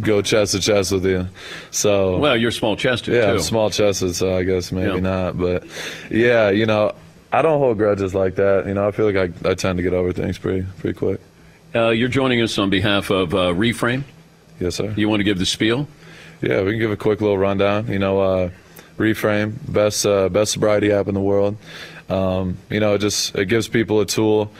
[0.00, 1.28] go chest to chest with you.
[1.70, 3.30] So well, you're small chested yeah, too.
[3.32, 5.00] I'm small chested, so I guess maybe Yeah.
[5.00, 5.38] not.
[5.38, 5.64] But
[6.10, 6.94] yeah, you know,
[7.30, 8.66] I don't hold grudges like that.
[8.66, 11.20] You know, I feel like I, I tend to get over things pretty pretty quick.
[11.74, 14.04] Uh, you're joining us on behalf of uh, Reframe.
[14.58, 14.94] Yes, sir.
[14.96, 15.86] You want to give the spiel?
[16.40, 17.88] Yeah, we can give a quick little rundown.
[17.88, 18.50] You know, uh,
[18.96, 21.56] Reframe, best uh, best sobriety app in the world.
[22.08, 24.50] Um, you know, it just it gives people a tool,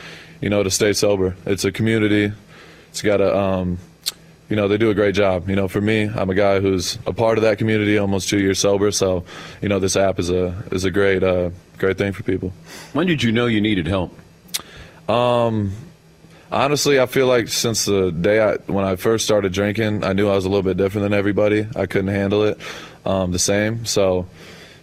[0.40, 1.36] you know, to stay sober.
[1.46, 2.32] It's a community.
[2.90, 3.78] It's got a, um,
[4.48, 5.48] you know, they do a great job.
[5.48, 8.38] You know, for me, I'm a guy who's a part of that community, almost two
[8.38, 8.90] years sober.
[8.90, 9.24] So,
[9.60, 12.52] you know, this app is a is a great uh, great thing for people.
[12.92, 14.16] When did you know you needed help?
[15.08, 15.72] Um,
[16.50, 20.28] honestly, I feel like since the day I, when I first started drinking, I knew
[20.28, 21.66] I was a little bit different than everybody.
[21.76, 22.58] I couldn't handle it
[23.04, 23.84] um, the same.
[23.84, 24.26] So,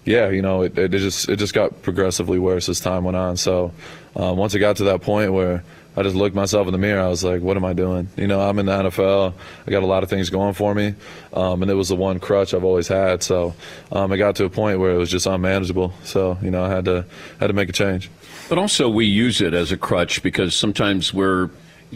[0.03, 3.37] yeah, you know, it, it just it just got progressively worse as time went on.
[3.37, 3.71] So,
[4.15, 5.63] um, once it got to that point where
[5.97, 8.27] I just looked myself in the mirror, I was like, "What am I doing?" You
[8.27, 9.33] know, I'm in the NFL.
[9.67, 10.93] I got a lot of things going for me,
[11.33, 13.23] um, and it was the one crutch I've always had.
[13.23, 13.53] So,
[13.91, 15.93] um, it got to a point where it was just unmanageable.
[16.03, 17.05] So, you know, I had to
[17.39, 18.09] had to make a change.
[18.49, 21.49] But also, we use it as a crutch because sometimes we're,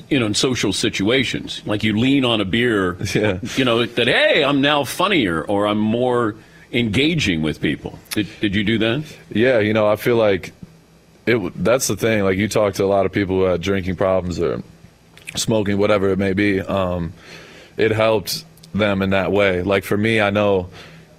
[0.10, 3.40] you know, in social situations, like you lean on a beer, Yeah.
[3.58, 6.36] you know, that, hey, I'm now funnier or I'm more
[6.72, 8.00] engaging with people.
[8.12, 9.04] Did, did you do that?
[9.32, 10.54] Yeah, you know, I feel like
[11.30, 11.64] it.
[11.64, 12.24] That's the thing.
[12.24, 14.64] Like you talk to a lot of people who had drinking problems or
[15.36, 16.60] smoking, whatever it may be.
[16.62, 17.14] Um,
[17.78, 19.62] it helped them in that way.
[19.62, 20.70] Like for me, I know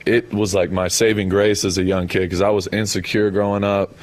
[0.06, 3.64] it was like my saving grace as a young kid because I was insecure growing
[3.64, 3.94] up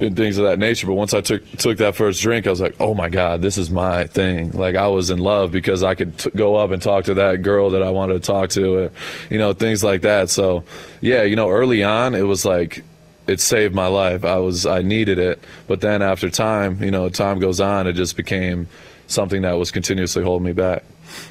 [0.00, 0.86] and things of that nature.
[0.86, 3.58] But once I took took that first drink, I was like, oh my god, this
[3.58, 4.52] is my thing.
[4.52, 7.42] Like I was in love because I could t- go up and talk to that
[7.42, 8.90] girl that I wanted to talk to, or,
[9.30, 10.30] you know, things like that.
[10.30, 10.64] So
[11.00, 12.84] yeah, you know, early on, it was like
[13.28, 14.24] it saved my life.
[14.24, 17.92] I was I needed it, but then after time, you know, time goes on, it
[17.92, 18.66] just became
[19.06, 20.82] something that was continuously holding me back.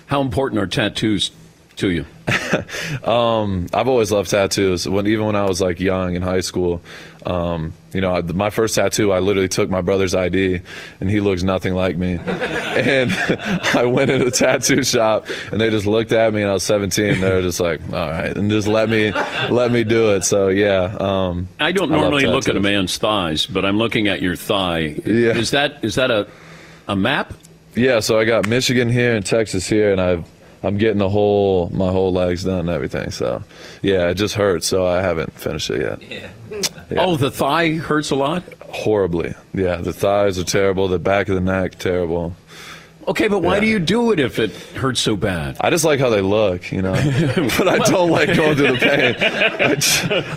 [0.05, 1.31] How important are tattoos
[1.77, 2.05] to you?
[3.09, 4.87] um, I've always loved tattoos.
[4.87, 6.81] When even when I was like young in high school,
[7.25, 10.61] um, you know, I, my first tattoo, I literally took my brother's ID,
[10.99, 12.13] and he looks nothing like me.
[12.23, 13.11] and
[13.73, 16.63] I went into the tattoo shop, and they just looked at me, and I was
[16.63, 17.05] 17.
[17.05, 19.11] And They were just like, "All right," and just let me
[19.49, 20.23] let me do it.
[20.23, 20.95] So yeah.
[20.99, 24.35] Um, I don't love normally look at a man's thighs, but I'm looking at your
[24.35, 24.95] thigh.
[25.05, 25.37] Yeah.
[25.37, 26.27] Is that is that a
[26.87, 27.33] a map?
[27.75, 30.25] Yeah, so I got Michigan here and Texas here, and I've
[30.63, 33.11] I'm getting the whole my whole legs done and everything.
[33.11, 33.43] So
[33.81, 34.67] yeah, it just hurts.
[34.67, 36.01] So I haven't finished it yet.
[36.51, 36.99] Yeah.
[36.99, 38.43] Oh, the thigh hurts a lot.
[38.69, 39.33] Horribly.
[39.53, 40.87] Yeah, the thighs are terrible.
[40.87, 42.35] The back of the neck terrible.
[43.07, 43.61] Okay, but why Yeah.
[43.61, 45.55] do you do it if it hurts so bad?
[45.61, 46.91] I just like how they look, you know,
[47.57, 49.15] but I don't like going through the pain.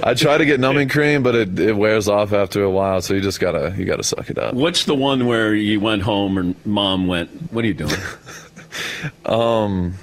[0.05, 3.01] I, I try to get numbing cream, but it, it wears off after a while.
[3.01, 4.55] So you just gotta you gotta suck it up.
[4.55, 7.91] What's the one where you went home and mom went, "What are you doing?"
[9.27, 9.95] Um,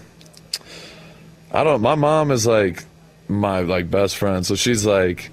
[1.51, 1.81] I don't.
[1.81, 2.83] My mom is like
[3.27, 5.31] my like best friend, so she's like,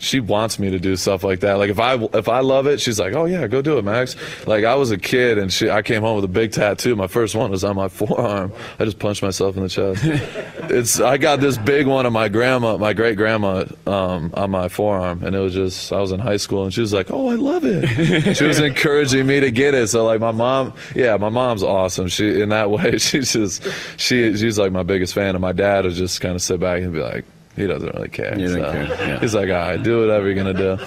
[0.00, 1.54] she wants me to do stuff like that.
[1.54, 4.16] Like if I if I love it, she's like, oh yeah, go do it, Max.
[4.46, 6.96] Like I was a kid and she, I came home with a big tattoo.
[6.96, 8.52] My first one was on my forearm.
[8.78, 10.02] I just punched myself in the chest.
[10.70, 14.68] it's I got this big one of my grandma, my great grandma, um, on my
[14.68, 17.28] forearm, and it was just I was in high school and she was like, oh
[17.28, 18.34] I love it.
[18.36, 19.88] she was encouraging me to get it.
[19.88, 22.08] So like my mom, yeah, my mom's awesome.
[22.08, 25.84] She in that way, she's just she she's like my biggest fan, and my dad
[25.84, 27.24] would just kind of sit back and be like.
[27.58, 28.34] He doesn't really care.
[28.34, 29.20] He doesn't So care, yeah.
[29.20, 30.78] He's like, all right, do whatever you're gonna do.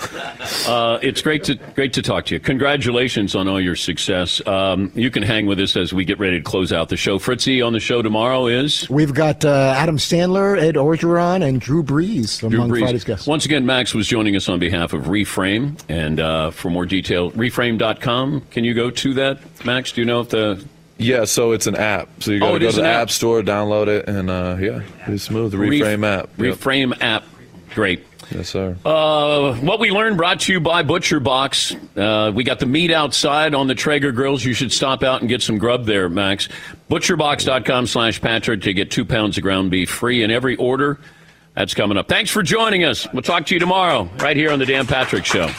[0.71, 2.39] Uh, it's great to great to talk to you.
[2.39, 4.45] Congratulations on all your success.
[4.47, 7.19] Um, you can hang with us as we get ready to close out the show.
[7.19, 11.83] Fritzy on the show tomorrow is We've got uh, Adam Sandler, Ed Orgeron, and Drew
[11.83, 12.79] Brees Drew among Brees.
[12.79, 13.27] Friday's guests.
[13.27, 15.79] Once again, Max was joining us on behalf of Reframe.
[15.89, 18.41] And uh, for more detail, reframe.com.
[18.51, 19.91] Can you go to that, Max?
[19.91, 20.63] Do you know if the.
[21.01, 22.09] Yeah, so it's an app.
[22.19, 23.01] So you Oh, gotta it go to the app.
[23.03, 25.51] app store, download it, and uh, yeah, it's smooth.
[25.51, 26.29] The Reframe app.
[26.37, 26.55] Yep.
[26.57, 27.23] Reframe app.
[27.73, 28.05] Great.
[28.33, 28.77] Yes, sir.
[28.85, 31.75] Uh, what we learned brought to you by Butcher Box.
[31.97, 34.45] Uh, we got the meat outside on the Traeger grills.
[34.45, 36.47] You should stop out and get some grub there, Max.
[36.89, 40.99] Butcherbox.com slash Patrick to get two pounds of ground beef free in every order.
[41.55, 42.07] That's coming up.
[42.07, 43.05] Thanks for joining us.
[43.11, 45.49] We'll talk to you tomorrow right here on the Dan Patrick Show.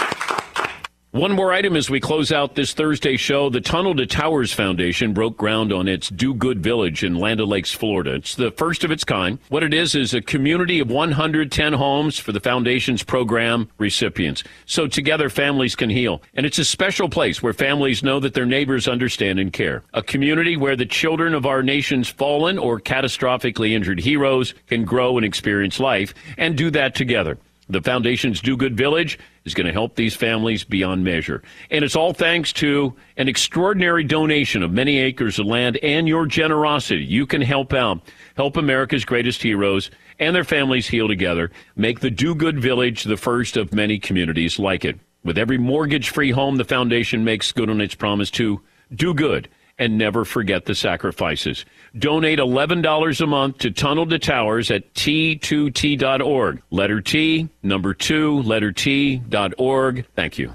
[1.13, 3.51] One more item as we close out this Thursday show.
[3.51, 7.71] The Tunnel to Towers Foundation broke ground on its Do Good Village in Land Lakes,
[7.71, 8.15] Florida.
[8.15, 9.39] It's the first of its kind.
[9.51, 14.43] What it is is a community of 110 homes for the foundation's program recipients.
[14.65, 16.23] So together families can heal.
[16.33, 19.83] And it's a special place where families know that their neighbors understand and care.
[19.93, 25.19] A community where the children of our nation's fallen or catastrophically injured heroes can grow
[25.19, 27.37] and experience life and do that together.
[27.73, 31.43] The foundation's Do Good Village is going to help these families beyond measure.
[31.71, 36.27] And it's all thanks to an extraordinary donation of many acres of land and your
[36.27, 37.05] generosity.
[37.05, 38.03] You can help out,
[38.37, 41.51] help America's greatest heroes and their families heal together.
[41.75, 44.99] Make the Do Good Village the first of many communities like it.
[45.25, 48.61] With every mortgage free home, the foundation makes good on its promise to
[48.95, 49.49] do good
[49.79, 51.65] and never forget the sacrifices.
[51.99, 56.63] Donate $11 a month to Tunnel to Towers at T2T.org.
[56.71, 60.07] Letter T, number two, letter T.org.
[60.15, 60.55] Thank you.